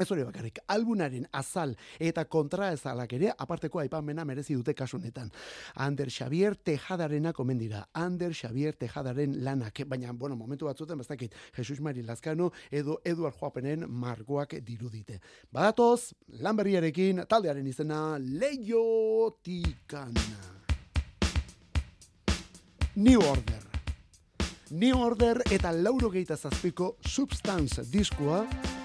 Ez 0.01 0.07
hori 0.09 0.23
bakarrik, 0.25 0.57
albunaren 0.73 1.27
azal 1.37 1.75
eta 2.01 2.25
kontraezalak 2.25 3.11
ere 3.13 3.29
aparteko 3.45 3.83
aipamena 3.83 4.25
merezi 4.25 4.55
dute 4.57 4.73
kasunetan. 4.75 5.29
Ander 5.85 6.09
Xavier 6.09 6.57
Tejadaren 6.57 7.29
komen 7.37 7.59
dira. 7.61 7.83
Ander 7.93 8.33
Xavier 8.33 8.73
Tejadaren 8.73 9.37
lanak. 9.45 9.83
Baina, 9.87 10.13
bueno, 10.13 10.37
momentu 10.37 10.67
batzuten, 10.67 10.97
bastakit, 10.97 11.35
Jesus 11.57 11.81
Mari 11.81 12.03
Lazkano 12.03 12.51
edo 12.71 13.01
Eduard 13.05 13.37
Joapenen 13.37 13.85
margoak 13.89 14.55
dirudite. 14.65 15.21
Badatoz, 15.53 16.15
lan 16.41 16.57
berriarekin, 16.57 17.27
taldearen 17.29 17.67
izena 17.67 18.17
Leiotikan. 18.19 20.15
New 22.97 23.21
Order. 23.21 23.72
New 24.73 24.97
Order 25.05 25.43
eta 25.53 25.69
lauro 25.69 26.09
geita 26.09 26.33
zazpiko 26.33 26.95
Substance 27.05 27.83
diskoa, 27.93 28.39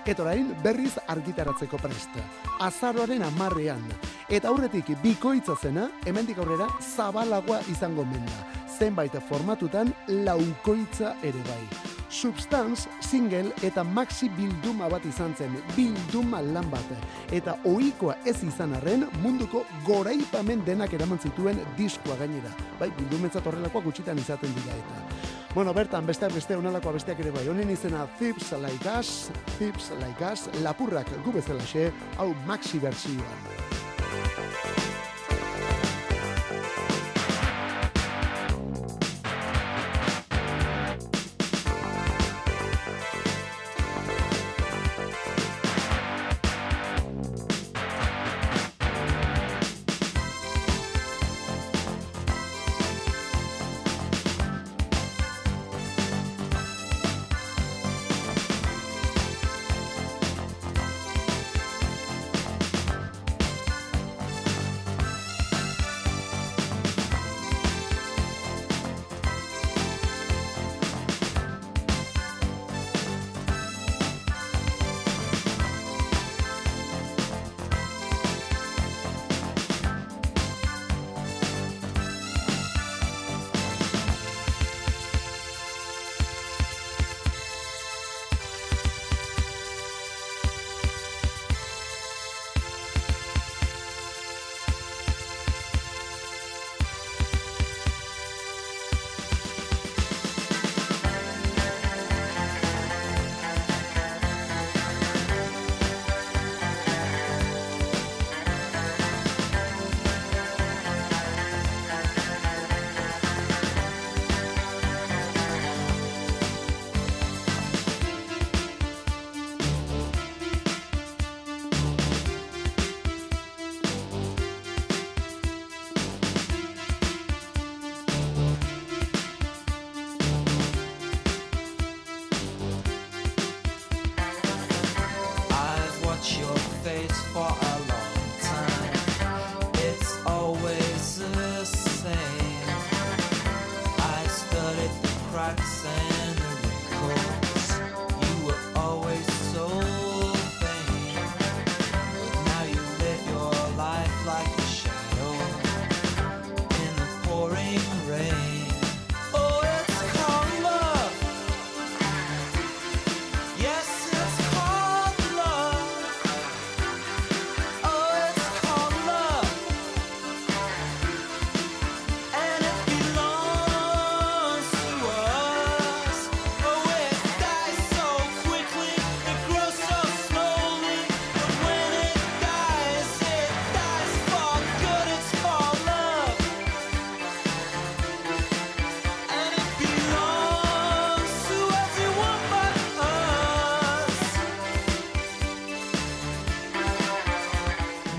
eta 0.03 0.25
orain 0.25 0.49
berriz 0.59 0.97
argitaratzeko 1.07 1.79
prest. 1.79 2.17
Azaroaren 2.59 3.23
amarrean. 3.23 3.85
Eta 4.27 4.49
aurretik 4.51 4.91
bikoitza 4.99 5.55
zena, 5.55 5.85
hemendik 6.03 6.41
aurrera 6.43 6.67
zabalagoa 6.81 7.61
izango 7.71 8.03
menda. 8.03 8.43
Zenbait 8.67 9.15
formatutan 9.29 9.93
laukoitza 10.25 11.13
ere 11.23 11.45
bai. 11.47 11.63
Substance, 12.11 12.89
single 12.99 13.55
eta 13.63 13.83
maxi 13.87 14.27
bilduma 14.35 14.91
bat 14.91 15.07
izan 15.07 15.33
zen, 15.39 15.55
bilduma 15.71 16.43
lan 16.43 16.67
bat. 16.67 16.93
Eta 17.31 17.55
ohikoa 17.63 18.19
ez 18.25 18.41
izan 18.43 18.75
arren 18.75 19.07
munduko 19.23 19.63
goraipamen 19.87 20.67
denak 20.67 20.99
eraman 20.99 21.23
zituen 21.23 21.63
diskoa 21.79 22.19
gainera. 22.19 22.51
Bai, 22.75 22.91
bildumentzat 22.99 23.47
horrelakoak 23.47 23.87
gutxitan 23.87 24.19
izaten 24.19 24.51
dira 24.59 24.75
eta. 24.83 25.36
Bueno, 25.57 25.73
bertan, 25.73 26.05
besteak 26.05 26.35
beste 26.37 26.53
onalakoa 26.53 26.91
besteak 26.93 27.17
ere 27.23 27.31
bai. 27.33 27.41
Honen 27.49 27.71
izena 27.73 28.03
Thips 28.19 28.51
Like 28.61 28.91
Us, 28.99 29.31
Thips 29.57 29.89
Like 29.97 30.21
Us, 30.29 30.45
lapurrak 30.61 31.09
gu 31.25 31.33
bezalaxe, 31.33 31.89
hau 32.21 32.29
maxi 32.45 32.77
bertsioan. 32.77 33.47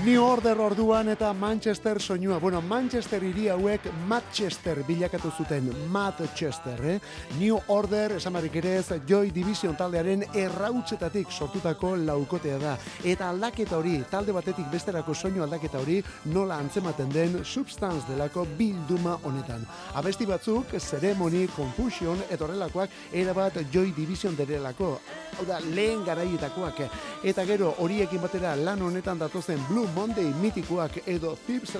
New 0.09 0.23
Order 0.25 0.57
orduan 0.57 1.11
eta 1.13 1.27
Manchester 1.37 1.99
soinua. 2.01 2.39
Bueno, 2.39 2.63
Manchester 2.65 3.21
hiri 3.23 3.43
hauek 3.53 3.83
Manchester 4.07 4.79
bilakatu 4.87 5.29
zuten. 5.29 5.67
Manchester, 5.93 6.79
eh? 6.83 6.95
New 7.37 7.59
Order, 7.67 8.15
esan 8.17 8.33
barrik 8.33 8.55
ere 8.57 8.71
ez, 8.79 8.87
Joy 9.05 9.29
Division 9.29 9.75
taldearen 9.77 10.23
errautzetatik 10.33 11.29
sortutako 11.29 11.91
laukotea 12.07 12.57
da. 12.57 12.73
Eta 13.05 13.27
aldaketa 13.29 13.77
hori, 13.77 13.99
talde 14.09 14.33
batetik 14.33 14.65
besterako 14.71 15.13
soinu 15.13 15.45
aldaketa 15.45 15.77
hori, 15.77 15.99
nola 16.33 16.57
antzematen 16.57 17.13
den 17.13 17.45
Substance 17.45 18.09
delako 18.09 18.47
bilduma 18.57 19.19
honetan. 19.21 19.61
Abesti 19.93 20.25
batzuk, 20.25 20.73
Ceremony, 20.79 21.45
Confusion, 21.53 22.17
eta 22.31 22.47
horrelakoak, 22.47 22.97
erabat 23.13 23.61
Joy 23.69 23.93
Division 23.93 24.33
derelako. 24.35 24.95
Hau 25.37 25.45
da, 25.45 25.61
lehen 25.61 26.01
garaietakoak. 26.03 26.81
Eta 27.29 27.45
gero, 27.45 27.75
horiekin 27.77 28.25
batera 28.25 28.55
lan 28.57 28.81
honetan 28.81 29.21
datozen 29.21 29.61
Blue 29.69 29.98
Monday 29.99 30.31
mitikoak 30.39 31.01
edo 31.11 31.33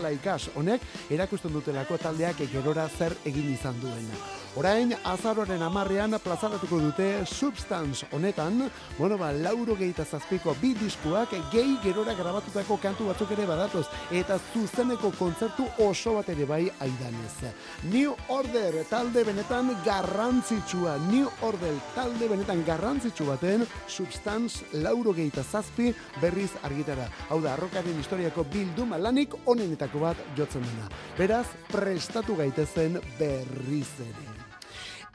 Like 0.04 0.34
Us 0.34 0.50
honek 0.56 0.82
erakusten 1.10 1.54
dutelako 1.56 1.98
taldeak 1.98 2.42
gerora 2.52 2.90
zer 2.90 3.16
egin 3.24 3.54
izan 3.54 3.80
duen. 3.80 4.10
Orain, 4.58 4.96
azaroren 5.06 5.62
amarrean 5.62 6.16
plazaratuko 6.24 6.80
dute 6.82 7.24
Substance 7.30 8.08
honetan, 8.12 8.64
bueno, 8.98 9.18
ba, 9.18 9.30
lauro 9.32 9.76
gehieta 9.78 10.04
zazpiko 10.04 10.56
bi 10.60 10.74
diskuak 10.74 11.36
gehi 11.52 11.76
gerora 11.84 12.16
grabatutako 12.18 12.80
kantu 12.82 13.12
batzuk 13.12 13.32
ere 13.36 13.46
badatoz, 13.46 13.86
eta 14.10 14.40
zuzeneko 14.52 15.12
kontzertu 15.20 15.68
oso 15.86 16.16
bat 16.18 16.32
ere 16.34 16.48
bai 16.50 16.64
aidanez. 16.82 17.54
New 17.94 18.16
Order 18.34 18.82
talde 18.90 19.24
benetan 19.24 19.70
garrantzitsua, 19.86 20.98
New 21.12 21.30
Order 21.46 21.78
talde 21.94 22.28
benetan 22.34 22.66
garrantzitsu 22.66 23.30
baten 23.30 23.68
Substance 23.88 24.66
lauro 24.82 25.14
gehieta 25.14 25.44
zazpi 25.46 25.94
berriz 26.20 26.52
argitara. 26.64 27.06
Hau 27.30 27.40
da, 27.46 27.54
arrokaren 27.54 28.02
historiako 28.02 28.50
bilduma 28.50 28.98
lanik 28.98 29.38
onenetako 29.46 30.04
bat 30.10 30.28
jotzen 30.36 30.66
dena. 30.66 30.90
Beraz, 31.22 31.46
prestatu 31.70 32.36
gaitezen 32.42 32.98
berriz 33.22 33.94
ere. 34.02 34.49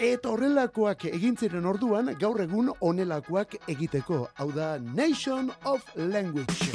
Eta 0.02 0.32
horrelakoak 0.32 1.04
egin 1.06 1.36
ziren 1.38 1.66
orduan, 1.70 2.10
gaur 2.18 2.40
egun 2.42 2.72
honelakoak 2.80 3.54
egiteko. 3.70 4.24
Hau 4.34 4.50
da 4.50 4.74
Nation 4.78 5.52
of 5.64 5.86
Language. 5.94 6.72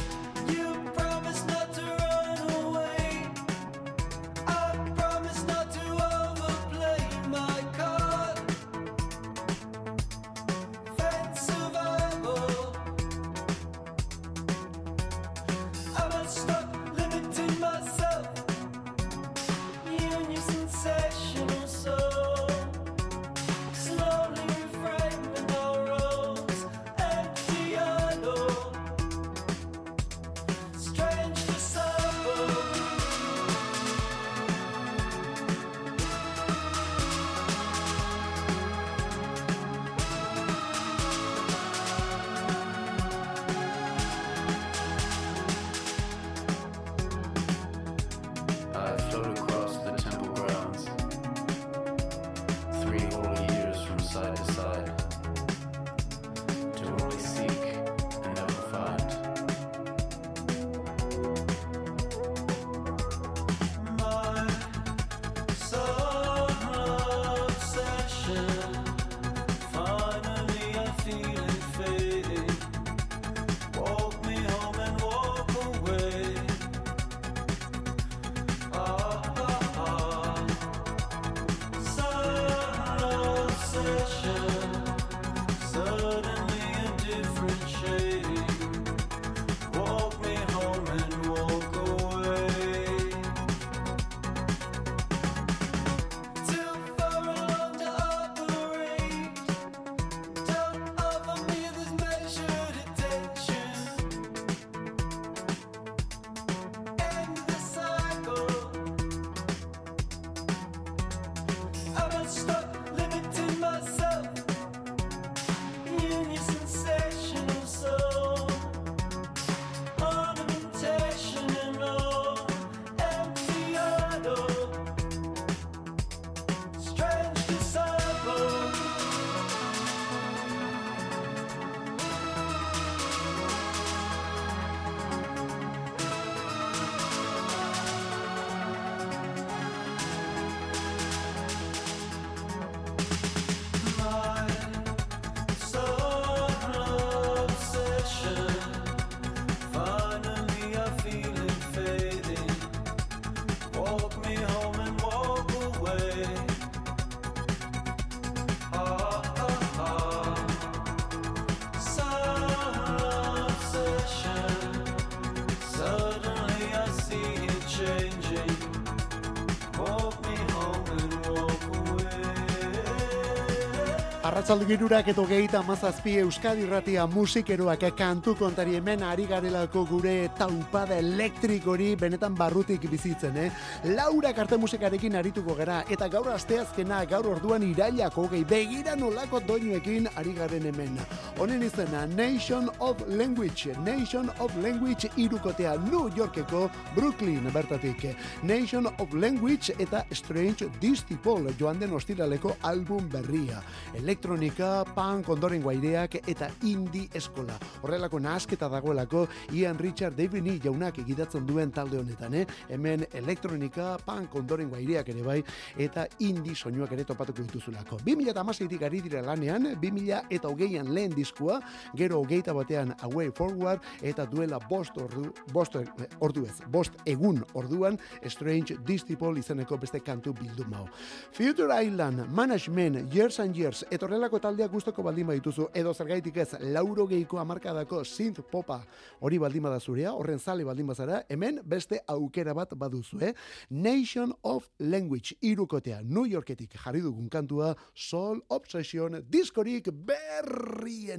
Arratzalde 174.30 174.68
girurak 174.70 175.08
eto 175.10 175.24
gehieta 175.26 175.64
mazazpi 175.66 176.12
Euskadi 176.22 176.68
Ratia 176.70 177.08
musikeroak 177.10 177.88
kantu 177.98 178.36
kontari 178.38 178.76
hemen 178.78 179.02
ari 179.02 179.26
garelako 179.26 179.88
gure 179.90 180.30
taupada 180.38 181.00
elektrikori 181.02 181.96
benetan 181.98 182.36
barrutik 182.38 182.86
bizitzen, 182.92 183.40
eh? 183.42 183.50
Laura 183.96 184.30
karte 184.38 184.60
musikarekin 184.62 185.18
arituko 185.18 185.56
gara 185.58 185.80
eta 185.90 186.12
gaur 186.14 186.30
asteazkena 186.36 187.02
gaur 187.10 187.32
orduan 187.32 187.66
irailako 187.72 188.28
gehi 188.36 188.46
begira 188.46 188.94
nolako 188.96 189.42
doinuekin 189.48 190.12
ari 190.16 190.38
garen 190.38 190.70
hemen. 190.70 191.02
Honen 191.40 191.62
izena 191.64 192.06
Nation 192.06 192.68
of 192.80 193.00
Language, 193.08 193.72
Nation 193.86 194.30
of 194.40 194.52
Language 194.60 195.08
irukotea 195.16 195.78
New 195.88 196.10
Yorkeko 196.12 196.70
Brooklyn 196.96 197.48
bertatik. 197.54 198.10
Nation 198.44 198.90
of 199.00 199.14
Language 199.14 199.72
eta 199.80 200.04
Strange 200.12 200.68
Distipol 200.82 201.48
joan 201.58 201.80
den 201.80 201.94
ostiraleko 201.96 202.58
album 202.62 203.08
berria. 203.08 203.62
Elektronika, 203.96 204.84
punk 204.92 205.30
ondorengo 205.30 205.72
aireak 205.72 206.18
eta 206.28 206.50
indie 206.68 207.08
eskola. 207.16 207.56
Horrelako 207.84 208.20
nahasketa 208.20 208.68
dagoelako 208.68 209.24
Ian 209.54 209.80
Richard 209.80 210.20
David 210.20 210.44
Lee 210.44 210.60
jaunak 210.60 211.00
egidatzen 211.00 211.48
duen 211.48 211.72
talde 211.72 212.02
honetan, 212.02 212.36
eh? 212.36 212.44
Hemen 212.68 213.08
elektronika, 213.14 213.94
punk 214.04 214.36
ondorengo 214.36 214.76
aireak 214.76 215.14
ere 215.16 215.24
bai, 215.24 215.40
eta 215.78 216.04
indie 216.20 216.56
soinuak 216.56 216.92
ere 217.00 217.08
topatuko 217.08 217.48
dituzulako. 217.48 218.04
2008-tik 218.04 218.84
ari 218.84 219.02
dira 219.08 219.24
lanean, 219.24 219.72
2000 219.80 220.26
eta 220.36 220.52
hogeian 220.52 220.92
lehen 220.94 221.16
diskua, 221.30 221.62
gero 221.96 222.20
hogeita 222.20 222.54
batean 222.54 222.96
Away 223.04 223.32
Forward, 223.32 223.82
eta 224.02 224.26
duela 224.26 224.60
bost 224.70 224.98
ordu, 224.98 225.30
bost 225.54 225.76
eh, 225.76 225.86
ordu 226.20 226.46
ez, 226.46 226.58
bost 226.68 226.94
egun 227.06 227.44
orduan, 227.54 227.98
Strange 228.28 228.78
Distipol 228.86 229.38
izeneko 229.38 229.78
beste 229.78 230.00
kantu 230.02 230.34
bilduma 230.34 230.82
hau. 230.82 230.88
Future 231.32 231.72
Island, 231.84 232.26
Management, 232.34 233.14
Years 233.14 233.40
and 233.40 233.56
Years, 233.56 233.84
etorrelako 233.92 234.40
taldeak 234.40 234.72
gustoko 234.72 235.04
baldin 235.04 235.28
badituzu, 235.30 235.70
edo 235.74 235.94
zergaitik 235.94 236.38
ez, 236.38 236.54
lauro 236.74 237.06
geiko 237.08 237.40
amarkadako 237.40 238.04
synth 238.04 238.42
popa 238.52 238.82
hori 239.22 239.40
baldin 239.40 239.64
bada 239.64 239.80
zurea, 239.80 240.14
horren 240.14 240.40
zale 240.40 240.66
baldin 240.66 240.88
bazara, 240.90 241.24
hemen 241.30 241.62
beste 241.64 242.02
aukera 242.08 242.56
bat 242.58 242.74
baduzu, 242.76 243.22
eh? 243.22 243.34
Nation 243.70 244.34
of 244.44 244.70
Language, 244.80 245.38
irukotea, 245.42 246.02
New 246.04 246.26
Yorketik 246.26 246.76
jarri 246.80 247.02
dugun 247.04 247.30
kantua, 247.30 247.76
Soul 247.94 248.42
Obsession, 248.50 249.22
diskorik 249.30 249.90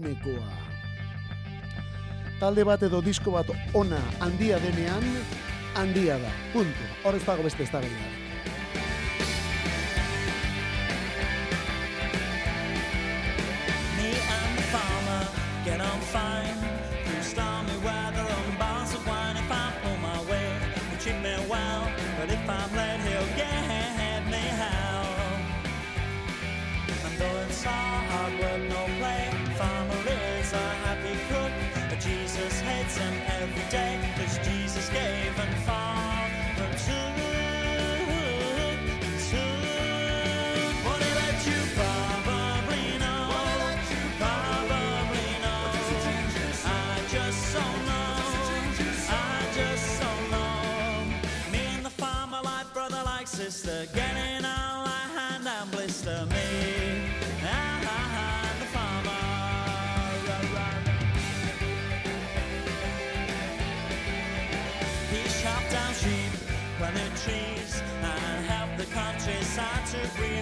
berrienekoa. 0.00 0.52
Talde 2.40 2.64
bat 2.64 2.82
edo 2.82 3.02
disko 3.04 3.30
bat 3.32 3.50
ona 3.74 4.00
handia 4.20 4.58
denean, 4.58 5.04
handia 5.74 6.18
da. 6.18 6.30
Punto. 6.52 6.88
Horrez 7.04 7.24
dago 7.26 7.42
beste 7.42 7.62
ez 7.62 7.70
da 7.70 7.80
Me 7.80 7.88
and 14.36 14.56
the 14.56 14.62
farmer 14.72 15.28
get 15.64 15.80
on 15.80 16.00
fine 16.00 16.59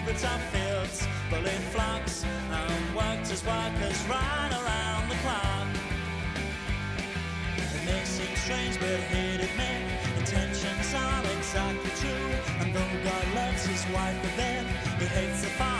with 0.09 0.23
top 0.23 0.41
fields, 0.53 1.07
bullet 1.29 1.63
flocks, 1.73 2.25
and 2.25 2.97
worked 2.97 3.31
as 3.31 3.45
workers 3.45 3.99
right 4.09 4.53
around 4.61 5.09
the 5.11 5.17
clock. 5.17 5.69
It 7.57 7.85
may 7.85 8.05
seem 8.05 8.35
strange, 8.37 8.81
but 8.81 9.01
he'd 9.11 9.41
admit 9.49 9.83
intentions 10.17 10.95
are 10.95 11.25
exactly 11.37 11.91
true. 12.01 12.31
And 12.61 12.75
though 12.75 12.95
God 13.05 13.27
loves 13.35 13.67
his 13.67 13.85
wife 13.93 14.19
a 14.25 14.37
bit, 14.37 14.65
he 14.99 15.07
hates 15.07 15.43
the 15.43 15.51
farmer 15.61 15.78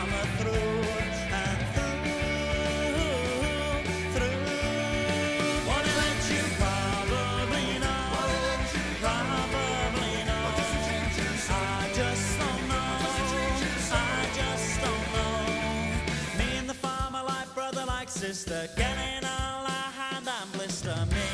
sister, 18.35 18.69
getting 18.77 19.25
all 19.25 19.65
our 19.65 19.91
hand 20.01 20.29
and 20.29 20.53
blister 20.53 20.95
me. 21.15 21.29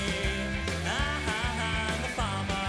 Ah, 0.86 1.90
the 2.03 2.09
farmer. 2.18 2.66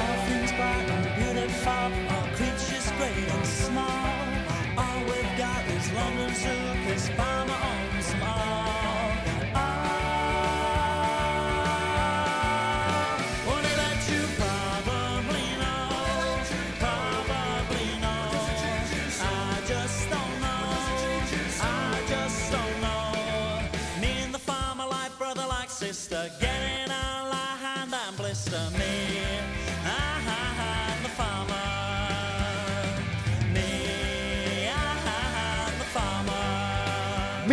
All 0.00 0.16
things 0.26 0.52
bright 0.52 0.88
and 0.96 1.06
beautiful, 1.18 1.88
all 2.14 2.28
creatures 2.38 2.88
great 2.96 3.28
and 3.36 3.46
small. 3.46 4.08
All 4.78 5.00
we've 5.04 5.34
got 5.36 5.62
is 5.76 5.86
London 5.92 6.32
Zoo, 6.34 6.62
'cause 6.84 7.08
Farmer 7.10 7.43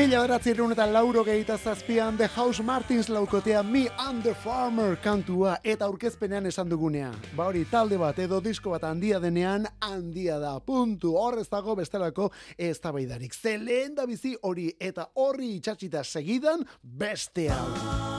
Mila 0.01 0.23
beratzerun 0.23 0.71
eta 0.73 0.87
lauro 0.89 1.21
gehieta 1.21 1.59
zazpian 1.61 2.15
The 2.17 2.25
House 2.33 2.63
Martins 2.65 3.09
laukotea 3.09 3.61
Me 3.61 3.83
and 4.01 4.23
the 4.23 4.33
Farmer 4.33 4.95
kantua 4.97 5.59
eta 5.63 5.85
aurkezpenean 5.85 6.47
esan 6.49 6.71
dugunea. 6.71 7.11
Ba 7.37 7.45
hori 7.51 7.67
talde 7.69 7.99
bat 8.01 8.17
edo 8.17 8.39
disko 8.41 8.73
bat 8.73 8.87
handia 8.89 9.19
denean 9.21 9.67
handia 9.79 10.39
da. 10.41 10.55
Puntu. 10.59 11.13
Horrez 11.21 11.45
dago 11.51 11.75
bestelako 11.77 12.31
ez 12.57 12.79
tabaidarik. 12.81 13.35
Zeleen 13.37 13.93
da 13.93 14.07
bizi 14.09 14.33
hori 14.41 14.71
eta 14.79 15.05
horri 15.13 15.53
itxatxita 15.59 16.01
segidan 16.03 16.65
beste 16.81 17.51
hau. 17.53 18.10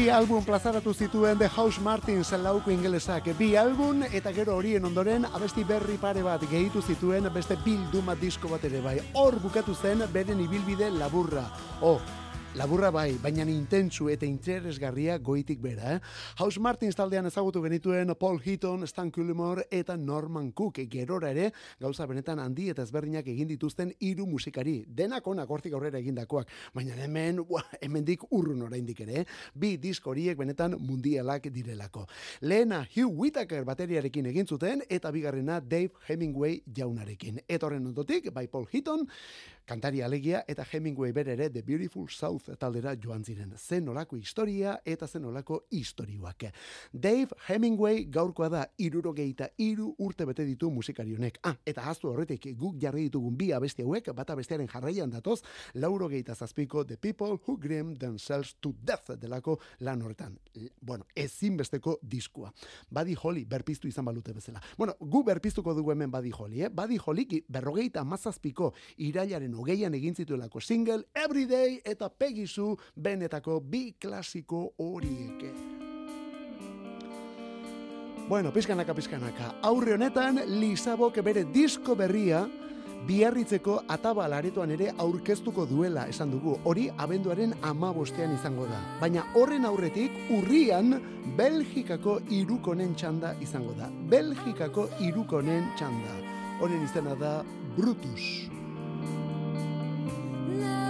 Bi 0.00 0.08
album 0.08 0.40
plazaratu 0.40 0.94
zituen 0.94 1.36
The 1.36 1.46
House 1.56 1.80
Martins 1.84 2.30
lauko 2.32 2.70
ingelesak. 2.72 3.26
Bi 3.36 3.50
album 3.60 4.00
eta 4.08 4.30
gero 4.32 4.54
horien 4.56 4.86
ondoren 4.88 5.26
abesti 5.28 5.60
berri 5.68 5.98
pare 6.00 6.22
bat 6.24 6.46
gehitu 6.48 6.80
zituen 6.80 7.28
beste 7.34 7.58
bilduma 7.66 8.14
disko 8.16 8.48
bat 8.48 8.64
ere 8.64 8.80
bai. 8.80 8.96
Hor 9.12 9.36
bukatu 9.42 9.74
zen 9.74 10.00
beren 10.14 10.40
ibilbide 10.40 10.88
laburra. 10.94 11.44
Oh, 11.82 11.98
Laburra 12.58 12.88
bai, 12.90 13.12
baina 13.22 13.44
intentsu 13.46 14.08
eta 14.10 14.26
interesgarria 14.26 15.20
goitik 15.22 15.60
bera, 15.62 15.92
eh? 15.94 15.98
House 16.42 16.58
Martins 16.58 16.96
taldean 16.98 17.28
ezagutu 17.28 17.60
genituen 17.62 18.10
Paul 18.18 18.40
Heaton, 18.42 18.82
Stan 18.88 19.12
Cullimore 19.12 19.68
eta 19.70 19.96
Norman 19.96 20.50
Cook 20.50 20.80
gerora 20.90 21.30
ere 21.30 21.52
gauza 21.78 22.06
benetan 22.10 22.40
handi 22.42 22.66
eta 22.72 22.82
ezberdinak 22.82 23.28
egin 23.30 23.46
dituzten 23.46 23.92
hiru 24.00 24.26
musikari. 24.26 24.84
Denak 24.88 25.28
onak 25.30 25.48
hortik 25.48 25.76
aurrera 25.78 26.00
egindakoak, 26.02 26.50
baina 26.74 26.96
hemen, 26.98 27.38
ua, 27.46 27.62
hemendik 27.80 28.26
urrun 28.32 28.66
oraindik 28.66 29.04
ere, 29.06 29.20
eh? 29.20 29.24
bi 29.54 29.76
disko 29.78 30.10
horiek 30.10 30.36
benetan 30.36 30.74
mundialak 30.74 31.46
direlako. 31.54 32.08
Lehena 32.42 32.82
Hugh 32.82 33.14
Whittaker 33.14 33.62
bateriarekin 33.64 34.26
egin 34.26 34.50
zuten 34.50 34.82
eta 34.90 35.14
bigarrena 35.14 35.60
Dave 35.60 36.02
Hemingway 36.08 36.64
jaunarekin. 36.66 37.44
Etorren 37.46 37.86
ondotik, 37.86 38.32
bai 38.34 38.48
Paul 38.48 38.66
Heaton, 38.72 39.06
kantari 39.66 40.02
alegia 40.02 40.44
eta 40.48 40.64
Hemingway 40.64 41.12
bere 41.12 41.32
ere 41.32 41.50
The 41.50 41.62
Beautiful 41.62 42.08
South 42.08 42.50
taldera 42.58 42.94
joan 42.96 43.24
ziren. 43.24 43.54
Zen 43.56 43.88
olako 43.88 44.16
historia 44.16 44.80
eta 44.84 45.06
zen 45.06 45.24
olako 45.24 45.64
historioak. 45.70 46.46
Dave 46.92 47.36
Hemingway 47.48 48.04
gaurkoa 48.10 48.48
da 48.48 48.64
irurogeita 48.78 49.50
iru 49.58 49.94
urte 49.98 50.26
bete 50.26 50.44
ditu 50.44 50.70
musikari 50.70 51.14
honek. 51.14 51.38
Ah, 51.44 51.56
eta 51.66 51.84
haztu 51.86 52.10
horretik 52.10 52.50
guk 52.58 52.78
jarri 52.80 53.06
ditugun 53.08 53.36
bi 53.36 53.50
abesti 53.52 53.82
hauek, 53.82 54.12
bata 54.14 54.36
bestearen 54.36 54.68
jarraian 54.68 55.10
datoz, 55.10 55.40
laurogeita 55.74 56.34
zazpiko 56.34 56.84
The 56.84 56.96
People 56.96 57.38
Who 57.46 57.56
Grim 57.58 57.96
Themselves 57.96 58.56
to 58.60 58.74
Death 58.82 59.14
delako 59.20 59.58
lan 59.80 60.02
horretan. 60.02 60.38
Bueno, 60.80 61.06
ezinbesteko 61.14 61.98
diskua. 62.02 62.52
Buddy 62.90 63.16
Holly 63.22 63.44
berpiztu 63.44 63.88
izan 63.88 64.04
balute 64.04 64.32
bezala. 64.32 64.60
Bueno, 64.76 64.96
gu 65.00 65.22
berpiztuko 65.24 65.74
dugu 65.74 65.92
hemen 65.92 66.10
Buddy 66.10 66.32
Holly, 66.36 66.64
eh? 66.64 66.68
Buddy 66.68 66.98
Holly 67.04 67.44
berrogeita 67.48 68.04
mazazpiko 68.04 68.72
irailaren 68.98 69.49
hogeian 69.54 69.94
egin 69.94 70.14
zituelako 70.14 70.60
single 70.60 71.04
Everyday 71.14 71.80
eta 71.84 72.08
Pegisu 72.08 72.76
benetako 72.96 73.60
bi 73.60 73.92
klasiko 74.00 74.72
horiek. 74.78 75.44
Bueno, 78.30 78.52
pizkanaka, 78.52 78.94
pizkanaka. 78.94 79.54
Aurre 79.66 79.96
honetan, 79.96 80.38
Lisabok 80.60 81.16
bere 81.26 81.42
disko 81.50 81.96
berria 81.98 82.44
biarritzeko 83.08 83.80
atabal 83.88 84.32
aretoan 84.36 84.70
ere 84.74 84.90
aurkeztuko 84.98 85.64
duela 85.66 86.06
esan 86.12 86.30
dugu. 86.34 86.56
Hori 86.64 86.88
abenduaren 86.98 87.54
amabostean 87.66 88.34
izango 88.36 88.68
da. 88.70 88.80
Baina 89.00 89.24
horren 89.34 89.66
aurretik 89.66 90.16
urrian 90.36 90.94
Belgikako 91.38 92.20
irukonen 92.30 92.94
txanda 92.94 93.34
izango 93.42 93.74
da. 93.78 93.90
Belgikako 94.14 94.88
irukonen 95.10 95.70
txanda. 95.76 96.16
Honen 96.60 96.86
izena 96.86 97.16
da 97.18 97.40
Brutus. 97.76 98.59
I'm 100.62 100.89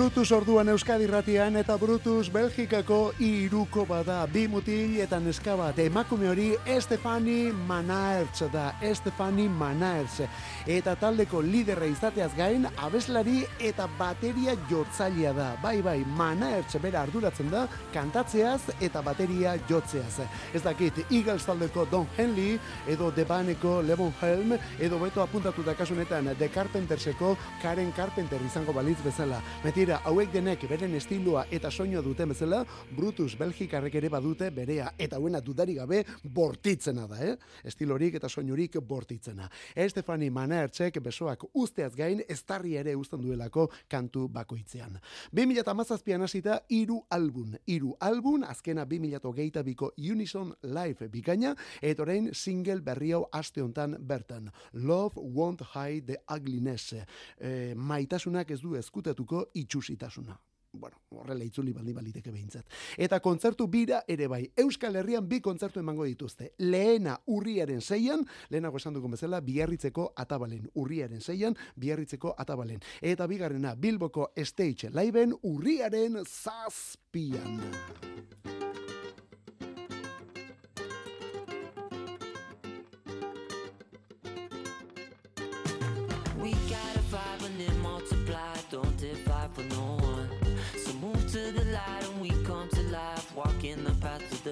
Brutus 0.00 0.30
orduan 0.32 0.64
Euskadi 0.72 1.04
ratian 1.04 1.58
eta 1.60 1.74
Brutus 1.76 2.30
Belgikako 2.32 3.12
iruko 3.20 3.82
bada. 3.84 4.22
Bi 4.32 4.46
mutil 4.48 4.94
eta 5.04 5.18
neska 5.20 5.52
bat. 5.60 5.76
Emakume 5.76 6.30
hori 6.30 6.46
Estefani 6.64 7.50
Manaertz 7.68 8.46
da. 8.48 8.70
Estefani 8.80 9.44
Manaertz 9.52 10.22
eta 10.64 10.94
taldeko 10.96 11.42
liderra 11.44 11.84
izateaz 11.84 12.30
gain 12.38 12.64
abeslari 12.80 13.42
eta 13.60 13.90
bateria 13.98 14.54
jotzailea 14.70 15.34
da. 15.36 15.50
Bai 15.60 15.82
bai 15.84 15.98
Manaertz 16.16 16.80
bera 16.80 17.02
arduratzen 17.02 17.52
da 17.52 17.66
kantatzeaz 17.92 18.72
eta 18.80 19.04
bateria 19.04 19.58
jotzeaz. 19.68 20.24
Ez 20.54 20.64
dakit 20.64 21.02
Eagles 21.10 21.44
taldeko 21.44 21.84
Don 21.92 22.08
Henley 22.16 22.56
edo 22.88 23.12
The 23.12 23.28
Baneko 23.28 23.82
Levon 23.84 24.16
Helm 24.22 24.56
edo 24.78 25.04
beto 25.04 25.20
apuntatu 25.20 25.60
da 25.62 25.76
kasunetan 25.76 26.32
The 26.38 26.48
Carpenterseko 26.48 27.36
Karen 27.60 27.92
Carpenter 27.92 28.40
izango 28.48 28.72
balitz 28.72 29.02
bezala. 29.04 29.44
Gainera, 29.90 30.06
hauek 30.06 30.28
denek 30.30 30.64
beren 30.70 30.92
estiloa 30.94 31.40
eta 31.50 31.66
soinua 31.74 31.98
duten 32.04 32.30
bezala, 32.30 32.60
Brutus 32.94 33.32
Belgikarrek 33.34 33.96
ere 33.98 34.06
badute 34.12 34.46
berea 34.54 34.92
eta 34.94 35.16
hauena 35.18 35.40
dudari 35.42 35.74
gabe 35.74 36.04
bortitzena 36.22 37.08
da, 37.10 37.16
eh? 37.26 37.32
Estilorik 37.66 38.14
eta 38.14 38.28
soinurik 38.28 38.76
bortitzena. 38.86 39.48
Eh, 39.74 39.88
Estefani 39.88 40.28
Manertzek 40.30 41.00
besoak 41.02 41.42
usteaz 41.58 41.96
gain 41.98 42.22
estarri 42.28 42.76
ere 42.78 42.94
uzten 42.94 43.18
duelako 43.24 43.64
kantu 43.90 44.28
bakoitzean. 44.28 44.94
2017an 45.34 46.22
hasita 46.22 46.60
hiru 46.68 47.00
album, 47.10 47.56
hiru 47.66 47.96
album 47.98 48.44
azkena 48.46 48.86
2022ko 48.86 49.90
Unison 49.98 50.54
Life 50.62 51.08
bikaina 51.08 51.56
eta 51.82 52.06
orain 52.06 52.30
single 52.32 52.78
berri 52.80 53.10
hau 53.10 53.24
aste 53.32 53.58
hontan 53.58 53.98
bertan. 53.98 54.52
Love 54.72 55.18
won't 55.18 55.66
hide 55.74 56.06
the 56.06 56.22
ugliness. 56.30 56.94
E, 57.40 57.74
maitasunak 57.74 58.54
ez 58.54 58.62
du 58.62 58.76
ezkutatuko 58.78 59.48
itxura 59.54 59.79
itxusitasuna. 59.80 60.38
Bueno, 60.72 61.00
horrela 61.10 61.42
itzuli 61.42 61.72
baldi 61.74 61.92
baliteke 61.92 62.30
behintzat. 62.30 62.68
Eta 62.96 63.18
kontzertu 63.20 63.66
bira 63.66 64.04
ere 64.06 64.28
bai, 64.30 64.44
Euskal 64.56 64.94
Herrian 65.00 65.26
bi 65.28 65.40
kontzertu 65.42 65.80
emango 65.80 66.04
dituzte. 66.06 66.52
Lehena 66.58 67.16
urriaren 67.26 67.80
zeian, 67.80 68.22
lehenago 68.50 68.78
esan 68.78 68.94
dugun 68.94 69.16
bezala, 69.16 69.40
biarritzeko 69.40 70.12
atabalen. 70.16 70.70
Urriaren 70.78 71.20
zeian, 71.20 71.58
biarritzeko 71.74 72.36
atabalen. 72.38 72.78
Eta 73.02 73.26
bigarrena, 73.26 73.74
Bilboko 73.74 74.30
stage 74.44 74.94
laiben 74.94 75.34
urriaren 75.42 76.22
zazpian. 76.22 77.58
Zazpian. 77.58 78.69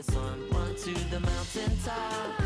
the 0.02 0.12
sun, 0.12 0.48
run 0.52 0.74
to 0.76 0.94
the 1.10 1.18
mountain 1.18 1.76
top. 1.84 2.37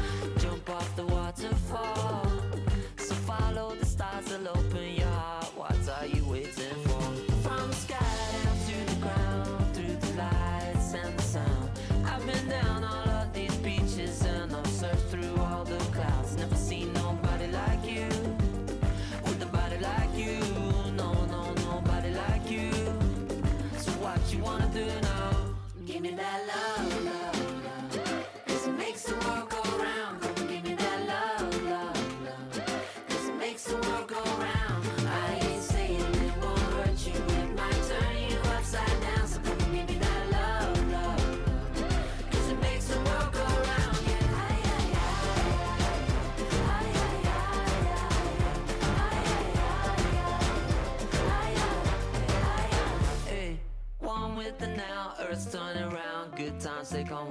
times 56.63 56.91
they 56.91 57.03
come 57.03 57.29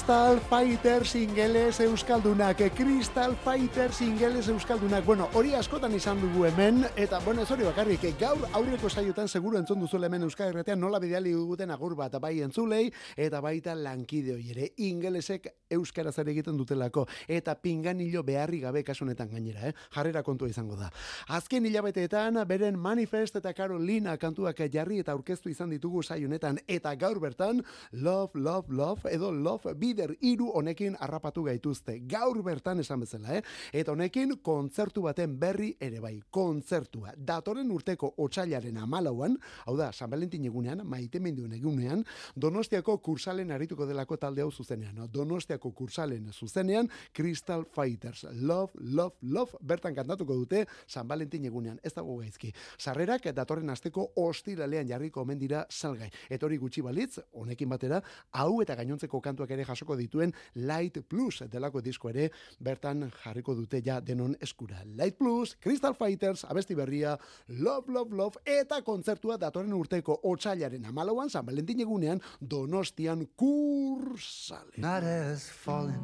Crystal 0.00 0.40
Fighters 0.40 1.14
ingeles 1.14 1.78
euskaldunak, 1.80 2.56
Crystal 2.74 3.36
Fighters 3.36 4.00
ingeles 4.00 4.48
euskaldunak. 4.48 5.04
Bueno, 5.04 5.28
hori 5.34 5.52
askotan 5.52 5.92
izan 5.92 6.22
dugu 6.22 6.46
hemen, 6.46 6.86
eta 6.96 7.18
bueno, 7.20 7.42
ez 7.42 7.50
hori 7.52 7.66
bakarrik, 7.68 8.06
gaur 8.18 8.46
aurreko 8.56 8.88
saiotan 8.88 9.28
seguru 9.28 9.58
entzun 9.58 9.78
duzu 9.84 10.00
hemen 10.02 10.22
Euskal 10.24 10.48
Herretean 10.48 10.80
nola 10.80 10.98
bidali 10.98 11.34
duten 11.36 11.70
agur 11.70 11.94
bat, 11.98 12.16
bai 12.18 12.40
entzulei, 12.40 12.86
eta 13.14 13.42
baita 13.44 13.74
lankide 13.74 14.38
ere, 14.40 14.70
ingelesek 14.78 15.50
euskaraz 15.68 16.16
ere 16.18 16.32
egiten 16.32 16.56
dutelako, 16.56 17.04
eta 17.28 17.54
pinganillo 17.60 18.22
beharri 18.24 18.60
gabe 18.60 18.82
kasunetan 18.82 19.28
gainera, 19.28 19.68
eh? 19.68 19.74
jarrera 19.92 20.22
kontua 20.22 20.48
izango 20.48 20.80
da. 20.80 20.88
Azken 21.28 21.66
hilabeteetan, 21.66 22.40
beren 22.48 22.78
manifest 22.78 23.36
eta 23.36 23.52
Carolina 23.52 24.16
kantuak 24.16 24.64
jarri 24.72 25.04
eta 25.04 25.12
aurkeztu 25.12 25.52
izan 25.52 25.68
ditugu 25.68 26.02
saionetan, 26.02 26.58
eta 26.66 26.96
gaur 26.96 27.20
bertan, 27.20 27.60
love, 27.92 28.32
love, 28.40 28.72
love, 28.72 29.04
edo 29.12 29.30
love, 29.30 29.76
bi 29.76 29.89
bider 29.90 30.14
iru 30.20 30.50
honekin 30.54 30.96
harrapatu 31.00 31.44
gaituzte. 31.48 31.98
Gaur 32.10 32.42
bertan 32.46 32.80
esan 32.82 33.02
bezala, 33.02 33.36
eh? 33.38 33.42
Eta 33.72 33.92
honekin 33.92 34.36
kontzertu 34.42 35.02
baten 35.06 35.36
berri 35.40 35.72
ere 35.80 36.00
bai, 36.02 36.16
kontzertua. 36.30 37.14
Datoren 37.16 37.70
urteko 37.74 38.14
otsailaren 38.22 38.78
amalauan, 38.78 39.36
hau 39.66 39.76
da, 39.78 39.90
San 39.92 40.10
Valentin 40.10 40.44
egunean, 40.46 40.84
maite 40.86 41.20
menduen 41.20 41.54
egunean, 41.58 42.04
Donostiako 42.40 42.96
kursalen 43.02 43.50
arituko 43.54 43.86
delako 43.88 44.16
talde 44.20 44.42
hau 44.42 44.50
zuzenean. 44.50 44.94
No? 44.96 45.08
Donostiako 45.10 45.72
kursalen 45.76 46.30
zuzenean, 46.32 46.88
Crystal 47.16 47.64
Fighters. 47.64 48.24
Love, 48.32 48.72
love, 48.80 49.16
love, 49.22 49.58
bertan 49.60 49.94
kantatuko 49.94 50.36
dute 50.38 50.64
San 50.86 51.08
Valentin 51.08 51.44
egunean. 51.44 51.80
Ez 51.82 51.92
dago 51.96 52.18
gaizki. 52.20 52.52
Sarrerak 52.78 53.30
datorren 53.34 53.70
asteko 53.70 54.10
ostiralean 54.20 54.88
jarriko 54.88 55.24
omen 55.24 55.38
dira 55.38 55.64
salgai. 55.70 56.10
Eta 56.28 56.46
hori 56.46 56.58
gutxi 56.60 56.84
balitz, 56.84 57.18
honekin 57.32 57.68
batera, 57.70 58.00
hau 58.32 58.60
eta 58.62 58.76
gainontzeko 58.78 59.20
kantuak 59.20 59.50
ere 59.56 59.66
jasoko 59.70 59.96
dituen 59.98 60.34
Light 60.66 61.00
Plus 61.08 61.42
delako 61.50 61.80
disko 61.84 62.10
ere 62.10 62.28
bertan 62.60 63.06
jarriko 63.22 63.54
dute 63.54 63.80
ja 63.84 64.00
denon 64.00 64.34
eskura. 64.42 64.82
Light 64.96 65.18
Plus, 65.18 65.56
Crystal 65.60 65.94
Fighters, 65.94 66.44
abesti 66.44 66.76
berria, 66.78 67.16
Love, 67.48 67.92
Love, 67.92 68.16
Love, 68.16 68.42
eta 68.44 68.82
kontzertua 68.86 69.38
datorren 69.40 69.72
urteko 69.76 70.20
otsailaren 70.30 70.84
amalauan, 70.90 71.30
San 71.30 71.46
Valentin 71.46 71.80
egunean, 71.80 72.20
Donostian 72.40 73.26
kursale. 73.36 74.76
Night 74.76 75.04
has 75.04 75.48
fallen. 75.50 76.00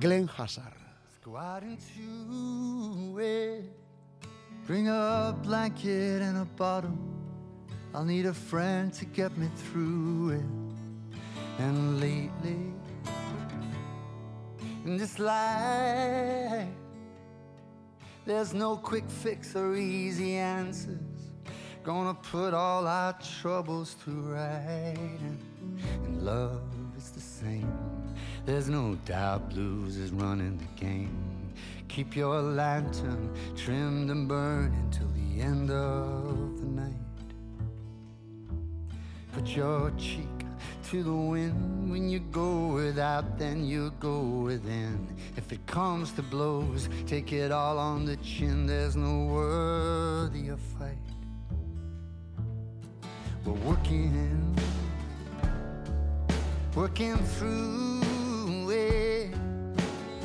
Glenn 0.00 0.28
Hazard. 0.28 0.84
Bring 4.66 4.88
a 4.88 5.34
blanket 5.42 6.22
and 6.22 6.36
a 6.38 6.44
bottle. 6.56 6.96
I'll 7.94 8.04
need 8.04 8.26
a 8.26 8.34
friend 8.34 8.92
to 8.94 9.06
get 9.06 9.36
me 9.38 9.48
through 9.56 10.30
it. 10.30 10.67
And 11.58 12.00
lately, 12.00 12.72
in 14.84 14.96
this 14.96 15.18
life, 15.18 16.68
there's 18.24 18.54
no 18.54 18.76
quick 18.76 19.10
fix 19.10 19.56
or 19.56 19.74
easy 19.74 20.36
answers. 20.36 20.98
Gonna 21.82 22.14
put 22.14 22.54
all 22.54 22.86
our 22.86 23.12
troubles 23.40 23.96
to 24.04 24.10
right. 24.10 24.94
And, 25.20 26.22
love 26.22 26.62
is 26.96 27.10
the 27.10 27.20
same. 27.20 27.72
There's 28.46 28.68
no 28.68 28.96
doubt 29.04 29.50
blues 29.50 29.96
is 29.96 30.12
running 30.12 30.58
the 30.58 30.84
game. 30.84 31.52
Keep 31.88 32.14
your 32.14 32.40
lantern 32.40 33.34
trimmed 33.56 34.10
and 34.10 34.28
burning 34.28 34.88
till 34.90 35.08
the 35.08 35.42
end 35.42 35.70
of 35.70 36.60
the 36.60 36.66
night. 36.66 36.92
Put 39.32 39.48
your 39.56 39.90
cheek 39.98 40.37
to 40.90 41.02
the 41.02 41.12
wind 41.12 41.90
when 41.90 42.08
you 42.08 42.18
go 42.18 42.68
without, 42.68 43.38
then 43.38 43.62
you 43.62 43.92
go 44.00 44.20
within. 44.20 45.06
If 45.36 45.52
it 45.52 45.66
comes 45.66 46.12
to 46.12 46.22
blows, 46.22 46.88
take 47.06 47.30
it 47.30 47.52
all 47.52 47.78
on 47.78 48.06
the 48.06 48.16
chin. 48.18 48.66
There's 48.66 48.96
no 48.96 49.26
worthy 49.26 50.48
of 50.48 50.58
fight. 50.78 50.96
We're 53.44 53.52
working, 53.68 54.56
working 56.74 57.18
through 57.18 58.70
it. 58.70 59.34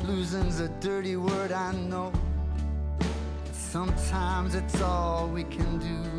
Losing's 0.06 0.60
a 0.60 0.68
dirty 0.80 1.16
word, 1.16 1.52
I 1.52 1.72
know. 1.72 2.10
But 2.98 3.54
sometimes 3.54 4.54
it's 4.54 4.80
all 4.80 5.28
we 5.28 5.44
can 5.44 5.78
do. 5.78 6.13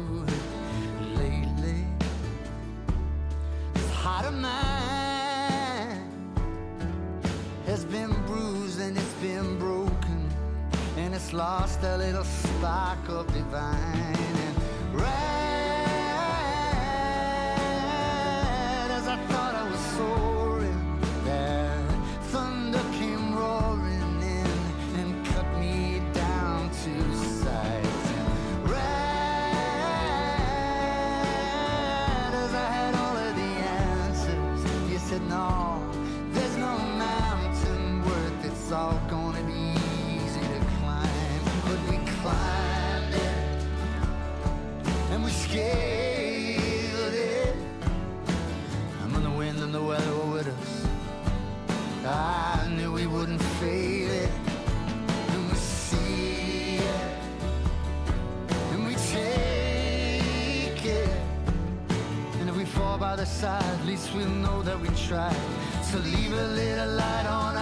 Of 4.25 4.33
mine 4.33 6.01
has 7.67 7.85
been 7.85 8.11
bruised 8.25 8.79
and 8.79 8.97
it's 8.97 9.13
been 9.21 9.59
broken, 9.59 10.29
and 10.97 11.13
it's 11.13 11.31
lost 11.31 11.83
a 11.83 11.97
little 11.97 12.23
spark 12.23 13.07
of 13.09 13.27
divine. 13.33 14.44
At 63.43 63.85
least 63.85 64.13
we'll 64.13 64.27
know 64.27 64.61
that 64.63 64.79
we 64.79 64.87
tried. 64.89 65.35
So 65.83 65.97
leave 65.99 66.33
a 66.33 66.47
little 66.47 66.95
light 66.95 67.25
on 67.25 67.54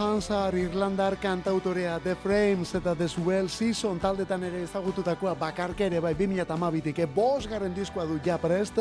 Glenn 0.00 0.12
Hansard, 0.12 0.56
Irlandar 0.56 1.16
kantautorea 1.20 1.98
The 2.00 2.14
Frames 2.14 2.74
eta 2.74 2.94
The 2.94 3.06
Swell 3.08 3.48
Season 3.52 3.98
taldetan 4.00 4.46
ere 4.48 4.62
ezagututakoa 4.64 5.34
bakarke 5.36 5.84
ere 5.90 6.00
bai 6.00 6.14
2012tik 6.16 7.02
bosgarren 7.12 7.74
diskoa 7.76 8.06
du 8.08 8.16
ja 8.24 8.38
prest 8.40 8.78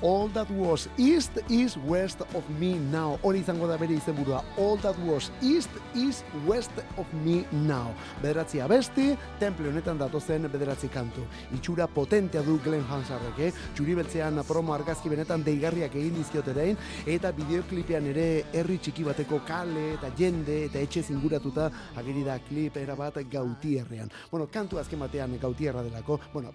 All 0.00 0.30
That 0.32 0.48
Was 0.56 0.88
East 0.96 1.36
is 1.50 1.76
West 1.86 2.22
of 2.22 2.48
Me 2.58 2.78
Now. 2.90 3.18
Hori 3.22 3.42
izango 3.44 3.68
da 3.68 3.76
bere 3.76 3.98
izenburua. 3.98 4.40
All 4.56 4.78
That 4.80 4.96
Was 5.04 5.30
East 5.42 5.68
is 5.94 6.22
West 6.46 6.72
of 6.96 7.12
Me 7.24 7.44
Now. 7.52 7.92
Bederatzi 8.22 8.64
abesti, 8.64 9.10
temple 9.40 9.68
honetan 9.68 10.00
datozen 10.00 10.48
bederatzi 10.48 10.88
kantu. 10.88 11.26
Itxura 11.52 11.86
potentea 11.86 12.40
du 12.42 12.56
Glenn 12.64 12.88
Hansardek 12.88 13.44
eh? 13.44 13.52
txuri 13.76 13.98
beltzean 14.00 14.40
promo 14.48 14.72
argazki 14.72 15.12
benetan 15.12 15.44
deigarriak 15.44 16.00
egin 16.00 16.16
dizkioterein 16.22 16.80
eta 17.04 17.36
bideoklipean 17.36 18.08
ere 18.14 18.26
herri 18.54 18.80
txiki 18.80 19.04
bateko 19.04 19.44
kale 19.44 19.90
eta 19.98 20.08
jende 20.16 20.61
eta 20.66 20.80
etxe 20.80 21.02
zinguratuta 21.02 21.68
ageri 21.96 22.24
da 22.24 22.38
klip 22.42 22.76
erabat 22.76 23.22
gautierrean. 23.30 24.10
Bueno, 24.30 24.48
kantu 24.50 24.78
azken 24.78 25.00
batean 25.00 25.38
gautierra 25.40 25.82
delako, 25.82 26.20
bueno, 26.32 26.52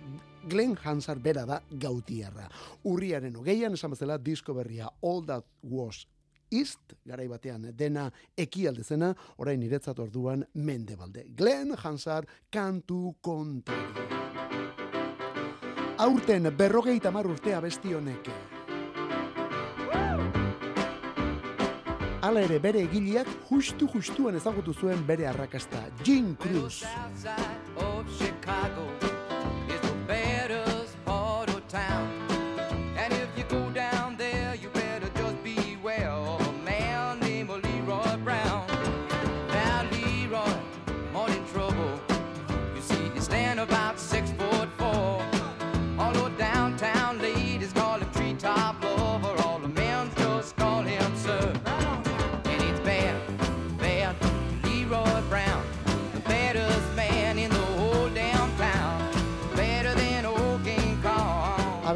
Glenn 0.47 0.77
Hansard 0.83 1.21
bera 1.21 1.45
da 1.45 1.61
gautierra. 1.69 2.47
Urriaren 2.83 3.35
hogeian 3.35 3.73
esan 3.73 3.91
bezala 3.91 4.17
disko 4.17 4.53
berria 4.55 4.89
All 5.01 5.25
That 5.25 5.45
Was 5.63 6.05
East, 6.49 6.93
garai 7.05 7.27
batean 7.27 7.71
dena 7.75 8.07
ekialde 8.37 8.83
zena, 8.83 9.11
orain 9.37 9.59
niretzat 9.59 9.99
orduan 9.99 10.45
mendebalde. 10.53 11.25
Glenn 11.35 11.75
Hansard 11.75 12.29
kantu 12.51 13.17
kontari. 13.21 14.07
Aurten 15.97 16.51
berrogeita 16.55 17.11
mar 17.11 17.27
urtea 17.27 17.59
besti 17.59 17.95
honek. 17.97 18.31
Hala 22.27 22.41
ere 22.43 22.57
bere 22.59 22.81
egileak 22.83 23.29
justu 23.47 23.87
justuan 23.93 24.35
ezagutu 24.35 24.73
zuen 24.75 25.05
bere 25.07 25.29
arrakasta, 25.31 25.85
Gene 26.03 26.35
Cruz. 26.35 26.83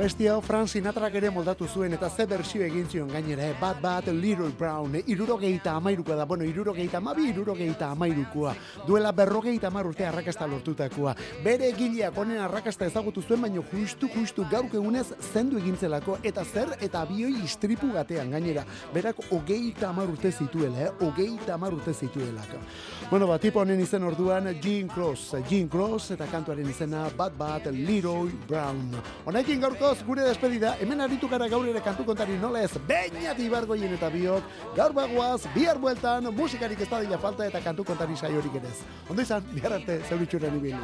Abesti 0.02 0.26
hau 0.26 0.40
Frank 0.42 0.66
Sinatrak 0.66 1.14
ere 1.20 1.30
moldatu 1.30 1.68
zuen 1.70 1.94
eta 1.94 2.08
ze 2.10 2.26
bersio 2.26 2.64
egin 2.66 2.88
zion 2.90 3.12
gainera, 3.14 3.44
eh? 3.46 3.54
bat 3.60 3.78
bat 3.84 4.08
Leroy 4.10 4.50
Brown, 4.58 4.96
eh? 4.98 5.04
irurogeita 5.14 5.76
amairukoa 5.78 6.16
da, 6.18 6.26
bueno, 6.26 6.44
irurogeita 6.44 6.98
amabi, 6.98 7.28
irurogeita 7.30 7.92
amairukoa, 7.94 8.56
duela 8.88 9.12
berrogeita 9.12 9.70
amar 9.70 9.86
urte 9.86 10.08
arrakasta 10.08 10.48
lortutakoa. 10.50 11.14
Bere 11.46 11.70
egileak 11.70 12.18
honen 12.18 12.42
arrakasta 12.42 12.88
ezagutu 12.90 13.22
zuen, 13.22 13.46
baino 13.46 13.62
justu, 13.70 14.10
justu 14.10 14.48
gaurko 14.50 14.82
egunez 14.82 15.06
zendu 15.22 15.62
egintzelako, 15.62 16.18
eta 16.24 16.48
zer 16.50 16.74
eta 16.82 17.06
bioi 17.06 17.36
istripu 17.46 17.94
batean 17.94 18.34
gainera. 18.34 18.66
Berak 18.96 19.22
hogeita 19.30 19.92
amar 19.94 20.10
urte 20.10 20.32
zituela, 20.32 20.88
eh? 20.88 20.90
hogeita 21.06 21.54
amar 21.60 21.78
urte 21.78 21.94
zituelako. 21.94 22.66
Bueno, 23.12 23.28
ba, 23.28 23.38
tipo 23.38 23.60
honen 23.60 23.82
izen 23.84 24.06
orduan 24.08 24.46
Gene 24.64 24.88
Cross, 24.88 25.36
Gene 25.50 25.68
Cross 25.68 26.14
eta 26.16 26.30
kantuaren 26.32 26.70
izena 26.72 27.10
bat 27.18 27.34
bat 27.36 27.66
Leroy 27.68 28.32
Brown. 28.48 28.94
Honekin 29.28 29.60
gaurkoz 29.60 29.98
gure 30.08 30.24
despedida, 30.24 30.78
hemen 30.80 31.02
aritu 31.04 31.28
gara 31.28 31.50
gaur 31.52 31.68
ere 31.68 31.82
kantu 31.84 32.06
kontari 32.08 32.38
nola 32.40 32.62
ez, 32.64 32.72
beinat 32.88 33.42
ibargoien 33.44 33.92
eta 33.98 34.08
biok, 34.14 34.48
gaur 34.78 34.96
bagoaz, 34.96 35.42
bihar 35.52 35.76
bueltan, 35.76 36.32
musikarik 36.38 36.80
ez 36.80 36.88
da 36.88 37.02
dila 37.04 37.20
falta 37.20 37.44
eta 37.52 37.60
kantu 37.60 37.84
kontari 37.84 38.16
saiorik 38.16 38.56
ez. 38.64 38.80
Ondo 39.10 39.22
izan, 39.28 39.44
bihar 39.52 39.76
arte, 39.82 40.00
zeuritxuren. 40.08 40.56
Well, 40.62 40.80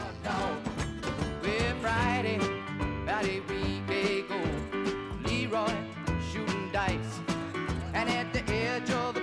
Friday, 1.79 2.39
a 3.07 3.23
Leroy 5.23 5.75
shooting 6.27 6.67
dice, 6.73 7.21
and 7.93 8.09
at 8.09 8.33
the 8.33 8.43
edge 8.51 8.91
of 8.91 9.15